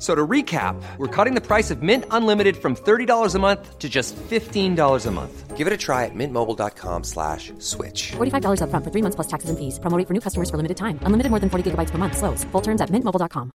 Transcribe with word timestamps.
So 0.00 0.14
to 0.14 0.26
recap, 0.26 0.82
we're 0.96 1.14
cutting 1.14 1.34
the 1.34 1.46
price 1.46 1.70
of 1.70 1.82
Mint 1.82 2.06
Unlimited 2.10 2.56
from 2.56 2.74
$30 2.74 3.34
a 3.34 3.38
month 3.38 3.78
to 3.78 3.88
just 3.88 4.16
$15 4.16 5.06
a 5.06 5.10
month. 5.10 5.56
Give 5.58 5.66
it 5.66 5.74
a 5.74 5.76
try 5.76 6.06
at 6.06 6.14
mintmobile.com 6.14 7.04
slash 7.04 7.52
switch. 7.58 8.12
$45 8.12 8.62
upfront 8.64 8.84
for 8.84 8.90
three 8.90 9.02
months 9.02 9.16
plus 9.16 9.28
taxes 9.28 9.50
and 9.50 9.58
fees. 9.58 9.78
Promo 9.78 9.98
rate 9.98 10.08
for 10.08 10.14
new 10.14 10.24
customers 10.26 10.48
for 10.48 10.56
limited 10.56 10.78
time. 10.78 10.98
Unlimited 11.02 11.28
more 11.28 11.38
than 11.38 11.50
40 11.50 11.70
gigabytes 11.70 11.90
per 11.90 11.98
month. 11.98 12.16
Slows. 12.16 12.44
Full 12.44 12.62
terms 12.62 12.80
at 12.80 12.88
mintmobile.com. 12.88 13.52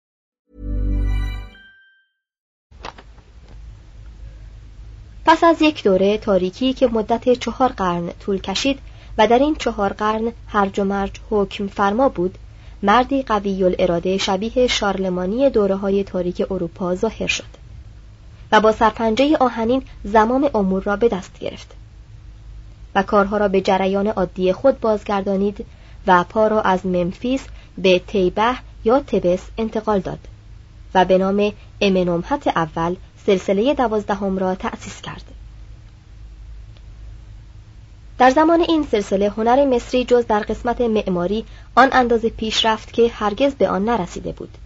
پس 5.24 5.45
از 5.45 5.62
یک 5.62 5.84
دوره 5.84 6.19
تاریکی 6.19 6.73
که 6.73 6.87
مدت 6.87 7.32
چهار 7.32 7.69
قرن 7.69 8.10
طول 8.20 8.38
کشید 8.38 8.78
و 9.19 9.27
در 9.27 9.38
این 9.38 9.55
چهار 9.55 9.92
قرن 9.92 10.32
هرج 10.46 10.80
و 10.80 10.84
مرج 10.84 11.20
حکم 11.30 11.66
فرما 11.66 12.09
بود 12.09 12.38
مردی 12.84 13.21
قوی 13.23 13.63
الاراده 13.63 14.17
شبیه 14.17 14.67
شارلمانی 14.67 15.49
دوره 15.49 15.75
های 15.75 16.03
تاریک 16.03 16.45
اروپا 16.52 16.95
ظاهر 16.95 17.27
شد 17.27 17.66
و 18.52 18.61
با 18.61 18.71
سرپنجه 18.71 19.38
آهنین 19.39 19.83
زمام 20.03 20.49
امور 20.53 20.83
را 20.83 20.95
به 20.95 21.07
دست 21.07 21.39
گرفت 21.39 21.75
و 22.95 23.03
کارها 23.03 23.38
را 23.38 23.47
به 23.47 23.61
جریان 23.61 24.07
عادی 24.07 24.53
خود 24.53 24.80
بازگردانید 24.80 25.66
و 26.07 26.23
پا 26.23 26.47
را 26.47 26.61
از 26.61 26.85
ممفیس 26.85 27.45
به 27.77 27.99
تیبه 27.99 28.55
یا 28.83 28.99
تبس 28.99 29.41
انتقال 29.57 29.99
داد 29.99 30.19
و 30.94 31.05
به 31.05 31.17
نام 31.17 31.52
امنومحت 31.81 32.47
اول 32.47 32.95
سلسله 33.25 33.73
دوازدهم 33.73 34.38
را 34.38 34.55
تأسیس 34.55 35.02
کرد. 35.02 35.23
در 38.17 38.30
زمان 38.30 38.61
این 38.61 38.83
سلسله 38.91 39.30
هنر 39.30 39.66
مصری 39.66 40.05
جز 40.05 40.27
در 40.27 40.39
قسمت 40.39 40.81
معماری 40.81 41.45
آن 41.75 41.89
اندازه 41.91 42.30
پیش 42.30 42.66
رفت 42.66 42.94
که 42.94 43.07
هرگز 43.13 43.55
به 43.55 43.69
آن 43.69 43.85
نرسیده 43.85 44.31
بود 44.31 44.57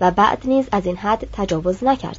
و 0.00 0.10
بعد 0.10 0.42
نیز 0.44 0.68
از 0.72 0.86
این 0.86 0.96
حد 0.96 1.28
تجاوز 1.32 1.84
نکرد. 1.84 2.18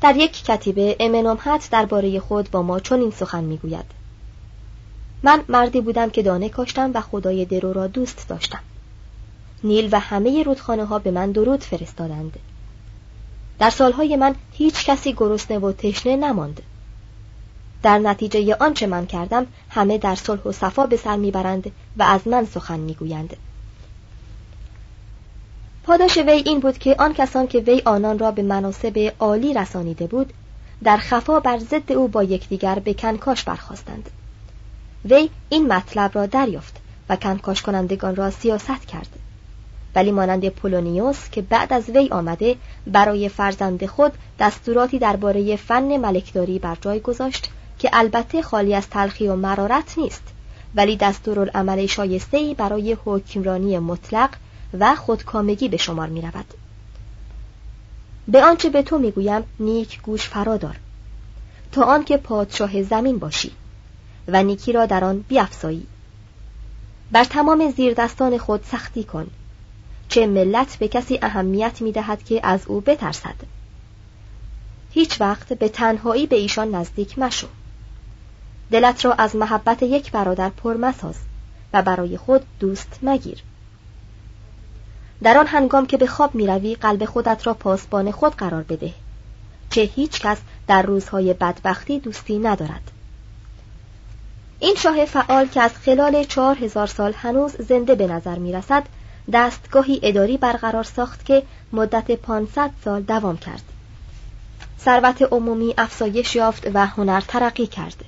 در 0.00 0.16
یک 0.16 0.44
کتیبه 0.44 0.96
امنومحت 1.00 1.68
درباره 1.70 2.20
خود 2.20 2.50
با 2.50 2.62
ما 2.62 2.80
چنین 2.80 3.10
سخن 3.10 3.44
می‌گوید. 3.44 3.84
من 5.22 5.44
مردی 5.48 5.80
بودم 5.80 6.10
که 6.10 6.22
دانه 6.22 6.48
کاشتم 6.48 6.90
و 6.94 7.00
خدای 7.00 7.44
درو 7.44 7.72
را 7.72 7.86
دوست 7.86 8.28
داشتم. 8.28 8.60
نیل 9.64 9.88
و 9.92 10.00
همه 10.00 10.42
رودخانه 10.42 10.84
ها 10.84 10.98
به 10.98 11.10
من 11.10 11.32
درود 11.32 11.64
فرستادند. 11.64 12.38
در 13.58 13.70
سالهای 13.70 14.16
من 14.16 14.34
هیچ 14.52 14.86
کسی 14.86 15.12
گرسنه 15.12 15.58
و 15.58 15.72
تشنه 15.72 16.16
نماند. 16.16 16.62
در 17.82 17.98
نتیجه 17.98 18.56
آنچه 18.60 18.86
من 18.86 19.06
کردم 19.06 19.46
همه 19.70 19.98
در 19.98 20.14
صلح 20.14 20.42
و 20.42 20.52
صفا 20.52 20.86
به 20.86 20.96
سر 20.96 21.16
می‌برند 21.16 21.72
و 21.96 22.02
از 22.02 22.28
من 22.28 22.44
سخن 22.44 22.80
می‌گویند. 22.80 23.36
پاداش 25.84 26.18
وی 26.18 26.42
این 26.46 26.60
بود 26.60 26.78
که 26.78 26.96
آن 26.98 27.14
کسان 27.14 27.46
که 27.46 27.58
وی 27.58 27.82
آنان 27.84 28.18
را 28.18 28.30
به 28.30 28.42
مناسب 28.42 29.12
عالی 29.20 29.54
رسانیده 29.54 30.06
بود 30.06 30.32
در 30.84 30.96
خفا 30.96 31.40
بر 31.40 31.58
ضد 31.58 31.92
او 31.92 32.08
با 32.08 32.22
یکدیگر 32.24 32.78
به 32.78 32.94
کنکاش 32.94 33.44
برخواستند 33.44 34.10
وی 35.04 35.30
این 35.48 35.72
مطلب 35.72 36.10
را 36.14 36.26
دریافت 36.26 36.76
و 37.08 37.16
کنکاش 37.16 37.62
کنندگان 37.62 38.16
را 38.16 38.30
سیاست 38.30 38.86
کرد. 38.86 39.08
ولی 39.94 40.12
مانند 40.12 40.48
پولونیوس 40.48 41.30
که 41.30 41.42
بعد 41.42 41.72
از 41.72 41.90
وی 41.90 42.08
آمده 42.08 42.56
برای 42.86 43.28
فرزند 43.28 43.86
خود 43.86 44.12
دستوراتی 44.38 44.98
درباره 44.98 45.56
فن 45.56 45.96
ملکداری 45.96 46.58
بر 46.58 46.76
جای 46.80 47.00
گذاشت 47.00 47.50
که 47.80 47.90
البته 47.92 48.42
خالی 48.42 48.74
از 48.74 48.88
تلخی 48.88 49.28
و 49.28 49.36
مرارت 49.36 49.98
نیست 49.98 50.22
ولی 50.74 50.96
دستورالعمل 50.96 51.86
شایسته‌ای 51.86 52.54
برای 52.54 52.96
حکمرانی 53.04 53.78
مطلق 53.78 54.30
و 54.78 54.94
خودکامگی 54.94 55.68
به 55.68 55.76
شمار 55.76 56.08
می 56.08 56.20
رود. 56.20 56.54
به 58.28 58.44
آنچه 58.44 58.70
به 58.70 58.82
تو 58.82 58.98
می‌گویم 58.98 59.42
نیک 59.60 60.02
گوش 60.02 60.28
فرادار. 60.28 60.76
تا 61.72 61.84
آنکه 61.84 62.16
پادشاه 62.16 62.82
زمین 62.82 63.18
باشی 63.18 63.52
و 64.28 64.42
نیکی 64.42 64.72
را 64.72 64.86
در 64.86 65.04
آن 65.04 65.24
بیافزایی. 65.28 65.86
بر 67.12 67.24
تمام 67.24 67.70
زیردستان 67.70 68.38
خود 68.38 68.64
سختی 68.64 69.04
کن 69.04 69.26
چه 70.08 70.26
ملت 70.26 70.76
به 70.78 70.88
کسی 70.88 71.18
اهمیت 71.22 71.80
می 71.80 71.92
دهد 71.92 72.24
که 72.24 72.40
از 72.46 72.60
او 72.66 72.80
بترسد. 72.80 73.36
هیچ 74.92 75.20
وقت 75.20 75.52
به 75.52 75.68
تنهایی 75.68 76.26
به 76.26 76.36
ایشان 76.36 76.74
نزدیک 76.74 77.18
مشو. 77.18 77.46
دلت 78.70 79.04
را 79.04 79.12
از 79.12 79.36
محبت 79.36 79.82
یک 79.82 80.12
برادر 80.12 80.48
پر 80.48 80.76
مساز 80.76 81.14
و 81.72 81.82
برای 81.82 82.16
خود 82.16 82.42
دوست 82.60 82.98
مگیر. 83.02 83.42
در 85.22 85.38
آن 85.38 85.46
هنگام 85.46 85.86
که 85.86 85.96
به 85.96 86.06
خواب 86.06 86.34
می 86.34 86.46
روی 86.46 86.74
قلب 86.74 87.04
خودت 87.04 87.46
را 87.46 87.54
پاسبان 87.54 88.10
خود 88.10 88.34
قرار 88.34 88.62
بده 88.62 88.92
چه 89.70 89.80
هیچ 89.80 90.20
کس 90.20 90.38
در 90.66 90.82
روزهای 90.82 91.34
بدبختی 91.34 92.00
دوستی 92.00 92.38
ندارد. 92.38 92.90
این 94.58 94.74
شاه 94.74 95.04
فعال 95.04 95.46
که 95.46 95.60
از 95.60 95.70
خلال 95.74 96.24
چهار 96.24 96.64
هزار 96.64 96.86
سال 96.86 97.12
هنوز 97.12 97.52
زنده 97.68 97.94
به 97.94 98.06
نظر 98.06 98.38
می 98.38 98.52
رسد 98.52 98.82
دستگاهی 99.32 100.00
اداری 100.02 100.36
برقرار 100.36 100.84
ساخت 100.84 101.24
که 101.24 101.42
مدت 101.72 102.10
500 102.10 102.70
سال 102.84 103.02
دوام 103.02 103.36
کرد. 103.36 103.62
ثروت 104.80 105.22
عمومی 105.22 105.74
افزایش 105.78 106.36
یافت 106.36 106.66
و 106.74 106.86
هنر 106.86 107.20
ترقی 107.20 107.66
کرد. 107.66 108.04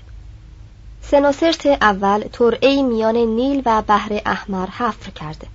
سنوسرت 1.03 1.67
اول 1.67 2.25
ترعی 2.33 2.83
میان 2.83 3.17
نیل 3.17 3.63
و 3.67 3.83
بحر 3.83 4.21
احمر 4.27 4.67
حفر 4.67 5.11
کرد 5.11 5.47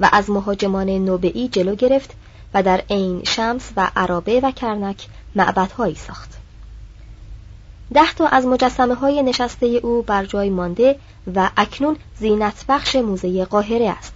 و 0.00 0.08
از 0.12 0.30
مهاجمان 0.30 0.90
نوبئی 0.90 1.48
جلو 1.48 1.74
گرفت 1.74 2.10
و 2.54 2.62
در 2.62 2.82
عین 2.90 3.24
شمس 3.24 3.72
و 3.76 3.90
عرابه 3.96 4.40
و 4.40 4.50
کرنک 4.50 5.06
معبدهایی 5.34 5.94
ساخت. 5.94 6.30
ده 7.94 8.12
تا 8.12 8.26
از 8.26 8.46
مجسمه 8.46 8.94
های 8.94 9.22
نشسته 9.22 9.66
او 9.66 10.02
بر 10.02 10.24
جای 10.24 10.50
مانده 10.50 10.98
و 11.34 11.50
اکنون 11.56 11.96
زینت 12.18 12.64
بخش 12.68 12.96
موزه 12.96 13.44
قاهره 13.44 13.88
است. 13.88 14.14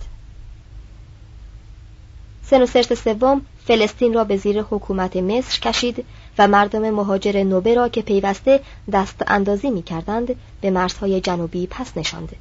سنوسرت 2.51 2.95
سوم 2.95 3.41
فلسطین 3.67 4.15
را 4.15 4.25
به 4.25 4.37
زیر 4.37 4.63
حکومت 4.63 5.17
مصر 5.17 5.61
کشید 5.61 6.05
و 6.39 6.49
مردم 6.49 6.91
مهاجر 6.91 7.43
نوبه 7.43 7.75
را 7.75 7.89
که 7.89 8.03
پیوسته 8.03 8.61
دست 8.93 9.23
اندازی 9.27 9.71
می 9.71 9.83
کردند 9.83 10.37
به 10.61 10.71
مرزهای 10.71 11.21
جنوبی 11.21 11.67
پس 11.67 11.97
نشاند 11.97 12.37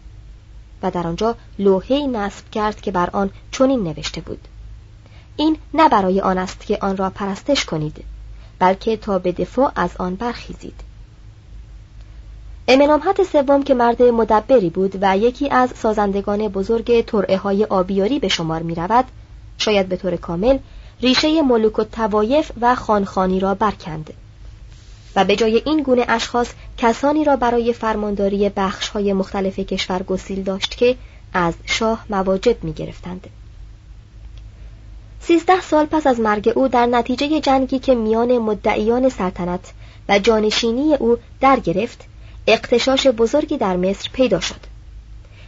و 0.84 0.92
در 0.92 1.08
آنجا 1.08 1.36
لوحه‌ای 1.60 2.08
نصب 2.08 2.50
کرد 2.52 2.82
که 2.82 2.92
بر 2.92 3.10
آن 3.14 3.30
چنین 3.52 3.84
نوشته 3.84 4.22
بود. 4.22 4.48
این 5.38 5.58
نه 5.74 5.90
برای 5.90 6.22
آن 6.22 6.38
است 6.38 6.66
که 6.66 6.78
آن 6.82 6.98
را 6.98 7.10
پرستش 7.10 7.66
کنید 7.66 8.04
بلکه 8.60 8.98
تا 8.98 9.20
به 9.20 9.32
دفاع 9.32 9.72
از 9.76 9.90
آن 9.98 10.16
برخیزید. 10.16 10.82
امنامحت 12.68 13.24
سوم 13.24 13.64
که 13.64 13.74
مرد 13.74 14.02
مدبری 14.02 14.70
بود 14.70 14.98
و 15.02 15.18
یکی 15.18 15.50
از 15.50 15.70
سازندگان 15.76 16.48
بزرگ 16.48 17.06
ترعه 17.06 17.38
های 17.38 17.66
آبیاری 17.66 18.20
به 18.20 18.28
شمار 18.28 18.62
می 18.62 18.76
رود 18.76 19.06
شاید 19.58 19.90
به 19.90 19.98
طور 19.98 20.16
کامل 20.16 20.58
ریشه 21.02 21.42
ملوک 21.42 21.80
و 21.80 21.84
توایف 21.84 22.52
و 22.62 22.76
خانخانی 22.76 23.40
را 23.40 23.54
برکند 23.54 24.14
و 25.16 25.26
به 25.26 25.36
جای 25.36 25.62
این 25.66 25.84
گونه 25.84 26.06
اشخاص 26.08 26.52
کسانی 26.78 27.24
را 27.24 27.36
برای 27.36 27.74
فرمانداری 27.74 28.50
بخش 28.50 28.90
های 28.90 29.14
مختلف 29.14 29.60
کشور 29.60 30.04
گسیل 30.04 30.44
داشت 30.44 30.78
که 30.78 30.96
از 31.34 31.54
شاه 31.66 32.06
مواجب 32.10 32.64
می 32.64 32.74
گرفتند. 32.74 33.28
سیزده 35.20 35.62
سال 35.62 35.86
پس 35.86 36.08
از 36.08 36.20
مرگ 36.20 36.53
او 36.56 36.68
در 36.68 36.86
نتیجه 36.86 37.40
جنگی 37.40 37.80
که 37.80 37.96
میان 37.96 38.38
مدعیان 38.38 39.09
سلطنت 39.09 39.74
و 40.09 40.20
جانشینی 40.20 40.96
او 40.96 41.18
در 41.41 41.59
گرفت 41.59 42.06
اقتشاش 42.48 43.08
بزرگی 43.08 43.58
در 43.58 43.78
مصر 43.78 44.09
پیدا 44.14 44.40
شد 44.40 44.75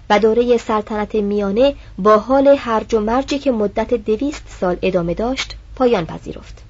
و 0.10 0.20
دوره 0.20 0.58
سلطنت 0.58 1.16
میانه 1.16 1.76
با 1.98 2.18
حال 2.18 2.56
هرج 2.60 2.94
و 2.96 3.00
مرجی 3.00 3.40
که 3.40 3.52
مدت 3.52 3.94
دویست 3.94 4.44
سال 4.60 4.78
ادامه 4.82 5.14
داشت 5.14 5.56
پایان 5.76 6.06
پذیرفت. 6.06 6.64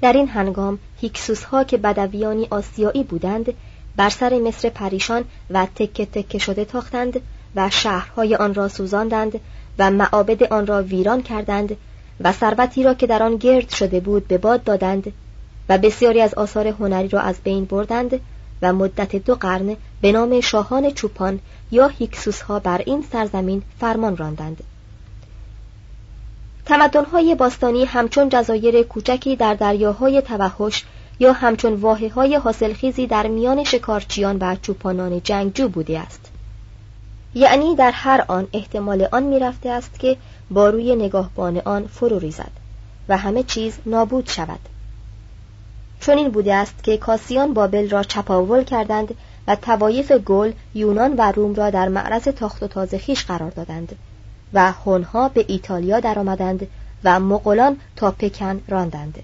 در 0.00 0.12
این 0.12 0.28
هنگام 0.28 0.78
هیکسوس 1.00 1.44
ها 1.44 1.64
که 1.64 1.76
بدویانی 1.76 2.46
آسیایی 2.50 3.04
بودند 3.04 3.54
بر 3.96 4.08
سر 4.08 4.38
مصر 4.38 4.68
پریشان 4.68 5.24
و 5.50 5.66
تکه 5.74 6.06
تکه 6.06 6.38
شده 6.38 6.64
تاختند 6.64 7.20
و 7.56 7.70
شهرهای 7.70 8.34
آن 8.34 8.54
را 8.54 8.68
سوزاندند 8.68 9.40
و 9.78 9.90
معابد 9.90 10.42
آن 10.42 10.66
را 10.66 10.82
ویران 10.82 11.22
کردند 11.22 11.76
و 12.20 12.32
ثروتی 12.32 12.82
را 12.82 12.94
که 12.94 13.06
در 13.06 13.22
آن 13.22 13.36
گرد 13.36 13.68
شده 13.68 14.00
بود 14.00 14.28
به 14.28 14.38
باد 14.38 14.64
دادند 14.64 15.12
و 15.68 15.78
بسیاری 15.78 16.20
از 16.20 16.34
آثار 16.34 16.66
هنری 16.66 17.08
را 17.08 17.20
از 17.20 17.36
بین 17.44 17.64
بردند 17.64 18.20
و 18.62 18.72
مدت 18.72 19.16
دو 19.16 19.34
قرن 19.34 19.76
به 20.00 20.12
نام 20.12 20.40
شاهان 20.40 20.90
چوپان 20.90 21.40
یا 21.70 21.88
هیکسوس 21.88 22.40
ها 22.40 22.58
بر 22.58 22.82
این 22.86 23.04
سرزمین 23.12 23.62
فرمان 23.80 24.16
راندند. 24.16 24.62
تمدنهای 26.66 27.34
باستانی 27.34 27.84
همچون 27.84 28.28
جزایر 28.28 28.82
کوچکی 28.82 29.36
در 29.36 29.54
دریاهای 29.54 30.22
توحش 30.22 30.84
یا 31.18 31.32
همچون 31.32 31.74
واحه 31.74 32.08
های 32.08 32.36
حاصلخیزی 32.36 33.06
در 33.06 33.26
میان 33.26 33.64
شکارچیان 33.64 34.38
و 34.40 34.56
چوپانان 34.62 35.20
جنگجو 35.20 35.68
بوده 35.68 35.98
است. 35.98 36.30
یعنی 37.34 37.76
در 37.76 37.90
هر 37.90 38.24
آن 38.28 38.48
احتمال 38.52 39.08
آن 39.12 39.22
می‌رفته 39.22 39.70
است 39.70 39.98
که 39.98 40.16
با 40.50 40.70
روی 40.70 40.96
نگاهبان 40.96 41.62
آن 41.64 41.86
فرو 41.86 42.18
ریزد 42.18 42.50
و 43.08 43.16
همه 43.16 43.42
چیز 43.42 43.78
نابود 43.86 44.28
شود. 44.28 44.60
چون 46.00 46.18
این 46.18 46.30
بوده 46.30 46.54
است 46.54 46.84
که 46.84 46.96
کاسیان 46.96 47.54
بابل 47.54 47.90
را 47.90 48.02
چپاول 48.02 48.64
کردند 48.64 49.14
و 49.48 49.56
توایف 49.56 50.12
گل 50.12 50.52
یونان 50.74 51.14
و 51.18 51.32
روم 51.32 51.54
را 51.54 51.70
در 51.70 51.88
معرض 51.88 52.22
تاخت 52.22 52.62
و 52.62 52.66
تازه 52.66 52.98
خیش 52.98 53.24
قرار 53.24 53.50
دادند 53.50 53.96
و 54.52 54.72
هنها 54.72 55.28
به 55.28 55.44
ایتالیا 55.48 56.00
درآمدند 56.00 56.66
و 57.04 57.20
مغولان 57.20 57.76
تا 57.96 58.10
پکن 58.10 58.60
راندند. 58.68 59.22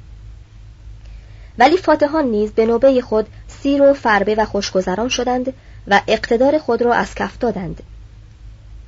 ولی 1.59 1.77
فاتحان 1.77 2.25
نیز 2.25 2.53
به 2.53 2.67
نوبه 2.67 3.01
خود 3.01 3.27
سیر 3.49 3.83
و 3.83 3.95
فربه 3.95 4.35
و 4.35 4.45
خوشگذران 4.45 5.09
شدند 5.09 5.53
و 5.89 6.01
اقتدار 6.09 6.59
خود 6.59 6.83
را 6.83 6.95
از 6.95 7.15
کف 7.15 7.39
دادند. 7.39 7.83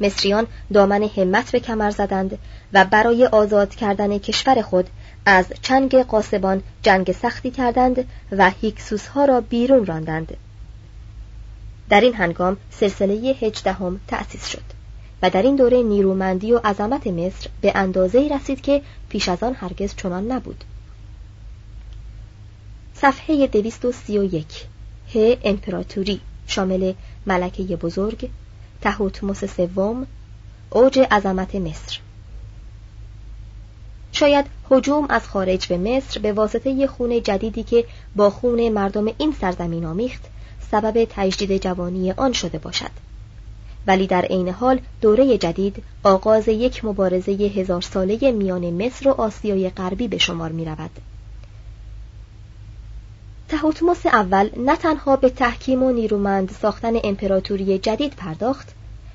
مصریان 0.01 0.47
دامن 0.73 1.03
همت 1.03 1.53
به 1.53 1.61
کمر 1.61 1.91
زدند 1.91 2.39
و 2.73 2.85
برای 2.85 3.27
آزاد 3.27 3.75
کردن 3.75 4.19
کشور 4.19 4.63
خود 4.63 4.91
از 5.27 5.47
چنگ 5.63 5.97
قاسبان 6.03 6.63
جنگ 6.83 7.13
سختی 7.13 7.51
کردند 7.51 8.05
و 8.33 8.51
هیکسوس 8.51 9.07
ها 9.07 9.25
را 9.25 9.41
بیرون 9.41 9.87
راندند. 9.87 10.37
در 11.89 12.01
این 12.01 12.15
هنگام 12.15 12.57
سلسله 12.71 13.15
هجدهم 13.15 14.01
تأسیس 14.09 14.47
شد 14.49 14.63
و 15.23 15.31
در 15.31 15.43
این 15.43 15.57
دوره 15.57 15.83
نیرومندی 15.83 16.53
و 16.53 16.59
عظمت 16.59 17.07
مصر 17.07 17.49
به 17.61 17.73
اندازه 17.75 18.29
رسید 18.35 18.61
که 18.61 18.83
پیش 19.09 19.29
از 19.29 19.43
آن 19.43 19.55
هرگز 19.55 19.95
چنان 19.97 20.33
نبود. 20.33 20.65
صفحه 22.95 23.47
231 23.47 24.47
ه 25.15 25.37
امپراتوری 25.45 26.21
شامل 26.47 26.93
ملکه 27.27 27.77
بزرگ 27.77 28.31
تهوتموس 28.81 29.45
سوم 29.45 30.07
اوج 30.71 30.99
عظمت 31.11 31.55
مصر. 31.55 31.99
شاید 34.13 34.47
هجوم 34.71 35.07
از 35.09 35.29
خارج 35.29 35.67
به 35.67 35.79
مصر 35.79 36.21
به 36.21 36.33
واسطه 36.33 36.87
خون 36.87 37.23
جدیدی 37.23 37.63
که 37.63 37.85
با 38.17 38.31
خون 38.31 38.69
مردم 38.69 39.07
این 39.19 39.35
سرزمین 39.41 39.85
آمیخت 39.85 40.23
سبب 40.71 41.07
تجدید 41.11 41.63
جوانی 41.63 42.13
آن 42.13 42.33
شده 42.33 42.59
باشد 42.59 42.91
ولی 43.87 44.07
در 44.07 44.23
عین 44.23 44.49
حال 44.49 44.81
دوره 45.01 45.39
جدید 45.39 45.83
آغاز 46.03 46.49
یک 46.49 46.85
مبارزه 46.85 47.33
هزار 47.33 47.81
ساله 47.81 48.33
میان 48.33 48.87
مصر 48.87 49.09
و 49.09 49.13
آسیای 49.13 49.71
غربی 49.71 50.09
به 50.09 50.19
شمار 50.19 50.53
می 50.53 50.65
رود. 50.65 50.91
تهوتموس 53.49 54.07
اول 54.07 54.51
نه 54.57 54.77
تنها 54.77 55.17
به 55.17 55.31
تحکیم 55.31 55.83
و 55.83 55.93
نیرومند 55.93 56.57
ساختن 56.63 56.93
امپراتوری 57.05 57.79
جدید 57.79 58.15
پرداخت 58.17 58.69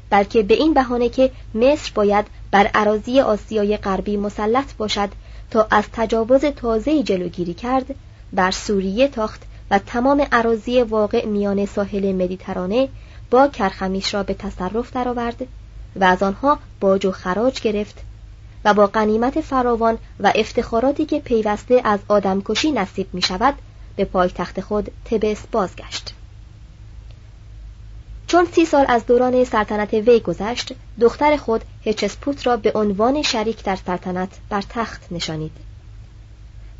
بلکه 0.10 0.44
به 0.44 0.54
این 0.54 0.74
بهانه 0.74 1.10
که 1.10 1.32
مصر 1.56 1.92
باید 1.96 2.26
بر 2.52 2.68
عراضی 2.68 3.20
آسیای 3.20 3.78
غربی 3.78 4.18
مسلط 4.18 4.74
باشد 4.78 5.10
تا 5.52 5.68
از 5.72 5.84
تجاوز 5.94 6.46
تازه 6.46 7.04
جلوگیری 7.04 7.54
کرد 7.54 7.96
بر 8.34 8.52
سوریه 8.52 9.08
تاخت 9.08 9.42
و 9.72 9.80
تمام 9.80 10.28
عراضی 10.32 10.82
واقع 10.82 11.26
میان 11.26 11.66
ساحل 11.66 12.12
مدیترانه 12.12 12.90
با 13.32 13.48
کرخمیش 13.48 14.14
را 14.14 14.24
به 14.24 14.34
تصرف 14.34 14.94
درآورد 14.94 15.48
و 15.96 16.04
از 16.04 16.24
آنها 16.24 16.60
باج 16.80 17.06
و 17.06 17.12
خراج 17.12 17.62
گرفت 17.62 18.02
و 18.66 18.74
با 18.74 18.88
قنیمت 18.88 19.42
فراوان 19.42 19.98
و 20.20 20.32
افتخاراتی 20.36 21.06
که 21.06 21.20
پیوسته 21.20 21.82
از 21.84 22.00
آدمکشی 22.08 22.72
نصیب 22.72 23.08
می 23.14 23.22
شود 23.22 23.54
به 23.96 24.06
پایتخت 24.06 24.62
خود 24.62 24.92
تبس 25.06 25.48
بازگشت. 25.52 26.14
چون 28.28 28.46
سی 28.46 28.66
سال 28.66 28.86
از 28.90 29.06
دوران 29.06 29.44
سلطنت 29.44 29.94
وی 29.94 30.20
گذشت 30.20 30.74
دختر 31.02 31.38
خود 31.38 31.64
هچسپوت 31.86 32.48
را 32.48 32.58
به 32.58 32.72
عنوان 32.76 33.22
شریک 33.22 33.64
در 33.64 33.76
سلطنت 33.76 34.30
بر 34.50 34.64
تخت 34.70 35.02
نشانید. 35.12 35.69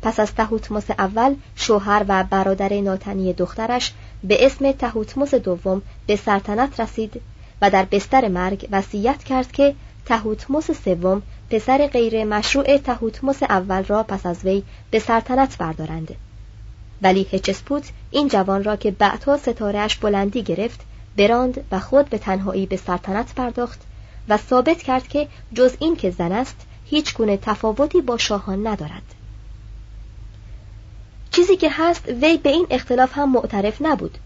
پس 0.02 0.20
از 0.20 0.34
تهوتموس 0.34 0.90
اول 0.90 1.34
شوهر 1.56 2.04
و 2.08 2.24
برادر 2.24 2.80
ناتنی 2.80 3.32
دخترش 3.32 3.92
به 4.24 4.46
اسم 4.46 4.72
تهوتموس 4.72 5.34
دوم 5.34 5.82
به 6.06 6.16
سلطنت 6.16 6.80
رسید 6.80 7.20
و 7.62 7.70
در 7.70 7.84
بستر 7.84 8.28
مرگ 8.28 8.68
وصیت 8.70 9.24
کرد 9.24 9.52
که 9.52 9.74
تهوتموس 10.06 10.70
سوم 10.70 11.22
پسر 11.50 11.86
غیر 11.86 12.24
مشروع 12.24 12.76
تهوتموس 12.76 13.42
اول 13.42 13.84
را 13.84 14.02
پس 14.02 14.26
از 14.26 14.44
وی 14.44 14.62
به 14.90 14.98
سلطنت 14.98 15.58
بردارند. 15.58 16.14
ولی 17.02 17.26
هچسپوت 17.32 17.90
این 18.10 18.28
جوان 18.28 18.64
را 18.64 18.76
که 18.76 18.90
بعدها 18.90 19.36
ستارهش 19.36 19.96
بلندی 19.96 20.42
گرفت 20.42 20.80
براند 21.16 21.64
و 21.72 21.80
خود 21.80 22.08
به 22.08 22.18
تنهایی 22.18 22.66
به 22.66 22.76
سلطنت 22.76 23.34
پرداخت 23.34 23.80
و 24.28 24.36
ثابت 24.36 24.82
کرد 24.82 25.08
که 25.08 25.28
جز 25.54 25.76
این 25.78 25.96
که 25.96 26.10
زن 26.10 26.32
است 26.32 26.56
هیچ 26.86 27.14
گونه 27.14 27.36
تفاوتی 27.36 28.00
با 28.00 28.16
شاهان 28.16 28.66
ندارد. 28.66 29.02
چیزی 31.30 31.56
که 31.56 31.70
هست 31.70 32.08
وی 32.08 32.36
به 32.36 32.50
این 32.50 32.66
اختلاف 32.70 33.18
هم 33.18 33.32
معترف 33.32 33.76
نبود. 33.80 34.18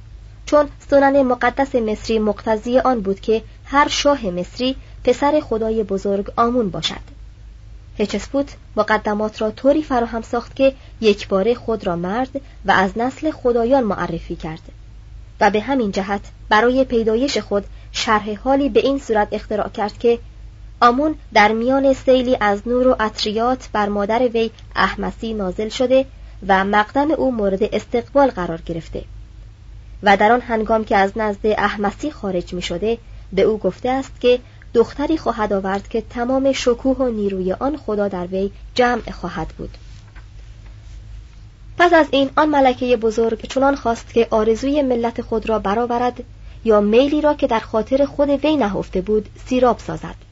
چون 0.46 0.68
سنن 0.90 1.22
مقدس 1.22 1.74
مصری 1.74 2.18
مقتضی 2.18 2.78
آن 2.78 3.00
بود 3.00 3.20
که 3.20 3.42
هر 3.64 3.88
شاه 3.88 4.26
مصری 4.26 4.76
پسر 5.04 5.40
خدای 5.40 5.82
بزرگ 5.82 6.32
آمون 6.36 6.70
باشد. 6.70 7.14
هچسپوت 7.98 8.54
مقدمات 8.76 9.42
را 9.42 9.50
طوری 9.50 9.82
فراهم 9.82 10.22
ساخت 10.22 10.56
که 10.56 10.74
یک 11.00 11.28
باره 11.28 11.54
خود 11.54 11.86
را 11.86 11.96
مرد 11.96 12.40
و 12.64 12.72
از 12.72 12.98
نسل 12.98 13.30
خدایان 13.30 13.84
معرفی 13.84 14.36
کرد. 14.36 14.62
و 15.40 15.50
به 15.50 15.60
همین 15.60 15.90
جهت 15.90 16.20
برای 16.48 16.84
پیدایش 16.84 17.38
خود 17.38 17.64
شرح 17.92 18.34
حالی 18.34 18.68
به 18.68 18.80
این 18.80 18.98
صورت 18.98 19.28
اختراع 19.32 19.68
کرد 19.68 19.98
که 19.98 20.18
آمون 20.80 21.14
در 21.34 21.52
میان 21.52 21.92
سیلی 21.92 22.36
از 22.40 22.68
نور 22.68 22.88
و 22.88 22.96
اطریات 23.00 23.68
بر 23.72 23.88
مادر 23.88 24.28
وی 24.28 24.50
احمسی 24.76 25.34
نازل 25.34 25.68
شده 25.68 26.06
و 26.48 26.64
مقدم 26.64 27.10
او 27.10 27.32
مورد 27.32 27.62
استقبال 27.74 28.30
قرار 28.30 28.60
گرفته 28.66 29.04
و 30.02 30.16
در 30.16 30.32
آن 30.32 30.40
هنگام 30.40 30.84
که 30.84 30.96
از 30.96 31.12
نزد 31.16 31.46
احمسی 31.46 32.10
خارج 32.10 32.54
می 32.54 32.62
شده 32.62 32.98
به 33.32 33.42
او 33.42 33.58
گفته 33.58 33.90
است 33.90 34.20
که 34.20 34.38
دختری 34.74 35.18
خواهد 35.18 35.52
آورد 35.52 35.88
که 35.88 36.00
تمام 36.10 36.52
شکوه 36.52 36.96
و 36.96 37.08
نیروی 37.08 37.52
آن 37.52 37.76
خدا 37.76 38.08
در 38.08 38.26
وی 38.26 38.50
جمع 38.74 39.10
خواهد 39.10 39.48
بود. 39.48 39.78
پس 41.78 41.92
از 41.92 42.06
این 42.10 42.30
آن 42.36 42.48
ملکه 42.48 42.96
بزرگ 42.96 43.46
چنان 43.46 43.76
خواست 43.76 44.14
که 44.14 44.28
آرزوی 44.30 44.82
ملت 44.82 45.22
خود 45.22 45.48
را 45.48 45.58
برآورد 45.58 46.24
یا 46.64 46.80
میلی 46.80 47.20
را 47.20 47.34
که 47.34 47.46
در 47.46 47.58
خاطر 47.58 48.04
خود 48.04 48.28
وی 48.28 48.56
نهفته 48.56 49.00
بود 49.00 49.28
سیراب 49.46 49.78
سازد. 49.78 50.23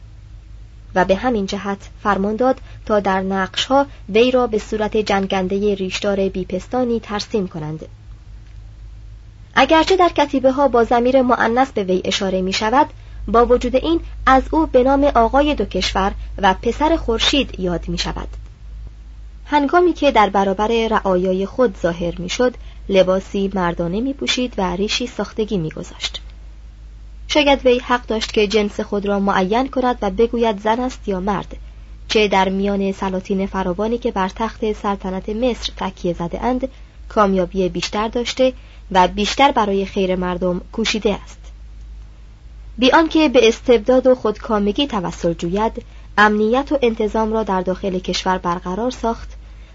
و 0.95 1.05
به 1.05 1.15
همین 1.15 1.47
جهت 1.47 1.79
فرمان 2.03 2.37
داد 2.37 2.61
تا 2.87 3.01
در 3.01 3.21
نقشها 3.21 3.87
وی 4.09 4.31
را 4.31 4.47
به 4.47 4.59
صورت 4.59 4.97
جنگنده 4.97 5.75
ریشدار 5.75 6.29
بیپستانی 6.29 7.01
ترسیم 7.01 7.49
کنند 7.49 7.87
اگرچه 9.55 9.97
در 9.97 10.09
کتیبه 10.09 10.53
ها 10.53 10.69
با 10.69 10.85
زمیر 10.85 11.23
معنس 11.23 11.73
به 11.73 11.85
وی 11.85 12.03
اشاره 12.05 12.43
می 12.43 12.53
شود 12.53 12.87
با 13.29 13.47
وجود 13.47 13.77
این 13.77 14.01
از 14.27 14.43
او 14.51 14.67
به 14.67 14.83
نام 14.83 15.05
آقای 15.05 15.55
دو 15.55 15.65
کشور 15.65 16.13
و 16.39 16.55
پسر 16.55 16.97
خورشید 16.97 17.61
یاد 17.61 17.89
می 17.89 17.99
شود 17.99 18.29
هنگامی 19.47 19.93
که 19.93 20.11
در 20.11 20.31
برابر 20.31 20.89
رعایای 20.91 21.47
خود 21.47 21.79
ظاهر 21.83 22.15
می 22.19 22.29
شد 22.29 22.55
لباسی 22.89 23.51
مردانه 23.55 24.01
می 24.01 24.13
پوشید 24.13 24.55
و 24.59 24.77
ریشی 24.77 25.07
ساختگی 25.07 25.57
می 25.57 25.71
گذاشت. 25.71 26.21
شاید 27.35 27.67
وی 27.67 27.79
حق 27.79 28.07
داشت 28.07 28.33
که 28.33 28.47
جنس 28.47 28.81
خود 28.81 29.07
را 29.07 29.21
معین 29.21 29.69
کند 29.69 29.99
و 30.03 30.11
بگوید 30.11 30.61
زن 30.61 30.81
است 30.81 31.09
یا 31.09 31.21
مرد 31.21 31.57
چه 32.09 32.29
در 32.29 32.49
میان 32.49 32.93
سلاطین 32.93 33.47
فراوانی 33.47 33.99
که 33.99 34.11
بر 34.11 34.29
تخت 34.29 34.73
سلطنت 34.73 35.29
مصر 35.29 35.73
تکیه 35.77 36.13
زده 36.13 36.45
اند 36.45 36.69
کامیابی 37.09 37.69
بیشتر 37.69 38.09
داشته 38.09 38.53
و 38.91 39.09
بیشتر 39.09 39.53
برای 39.53 39.87
خیر 39.87 40.17
مردم 40.17 40.61
کوشیده 40.73 41.15
است. 41.25 41.39
بی 42.79 42.91
آنکه 42.91 43.29
به 43.29 43.49
استبداد 43.49 44.07
و 44.07 44.15
خودکامگی 44.15 44.87
توسل 44.87 45.33
جوید 45.33 45.83
امنیت 46.19 46.73
و 46.73 46.79
انتظام 46.83 47.33
را 47.33 47.43
در 47.43 47.61
داخل 47.61 47.99
کشور 47.99 48.39
برقرار 48.39 48.91
ساخت 48.91 49.29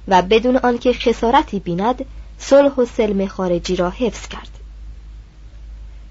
و 0.08 0.22
بدون 0.22 0.58
آنکه 0.58 0.94
خسارتی 0.94 1.60
بیند 1.60 2.06
صلح 2.38 2.76
و 2.76 2.86
سلم 2.86 3.28
خارجی 3.28 3.76
را 3.76 3.90
حفظ 3.90 4.28
کرد. 4.28 4.57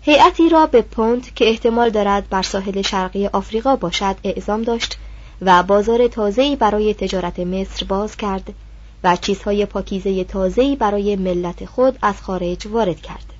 هیئتی 0.06 0.48
را 0.48 0.66
به 0.66 0.82
پونت 0.82 1.36
که 1.36 1.48
احتمال 1.48 1.90
دارد 1.90 2.28
بر 2.28 2.42
ساحل 2.42 2.82
شرقی 2.82 3.26
آفریقا 3.26 3.76
باشد 3.76 4.16
اعزام 4.24 4.62
داشت 4.62 4.98
و 5.42 5.62
بازار 5.62 6.08
تازه‌ای 6.08 6.56
برای 6.56 6.94
تجارت 6.94 7.40
مصر 7.40 7.86
باز 7.86 8.16
کرد 8.16 8.54
و 9.04 9.16
چیزهای 9.16 9.66
پاکیزه 9.66 10.24
تازه‌ای 10.24 10.76
برای 10.76 11.16
ملت 11.16 11.64
خود 11.64 11.98
از 12.02 12.22
خارج 12.22 12.66
وارد 12.66 13.00
کرد. 13.00 13.32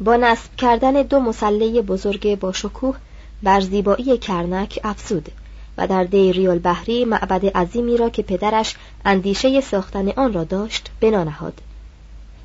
با 0.00 0.16
نصب 0.16 0.56
کردن 0.56 0.92
دو 0.92 1.20
مسله 1.20 1.82
بزرگ 1.82 2.38
با 2.38 2.52
شکوه 2.52 2.96
بر 3.42 3.60
زیبایی 3.60 4.18
کرنک 4.18 4.80
افزود 4.84 5.28
و 5.78 5.86
در 5.86 6.04
دیریال 6.04 6.58
بحری 6.58 7.04
معبد 7.04 7.46
عظیمی 7.46 7.96
را 7.96 8.10
که 8.10 8.22
پدرش 8.22 8.74
اندیشه 9.04 9.60
ساختن 9.60 10.08
آن 10.08 10.32
را 10.32 10.44
داشت 10.44 10.90
بنا 11.00 11.24
نهاد. 11.24 11.60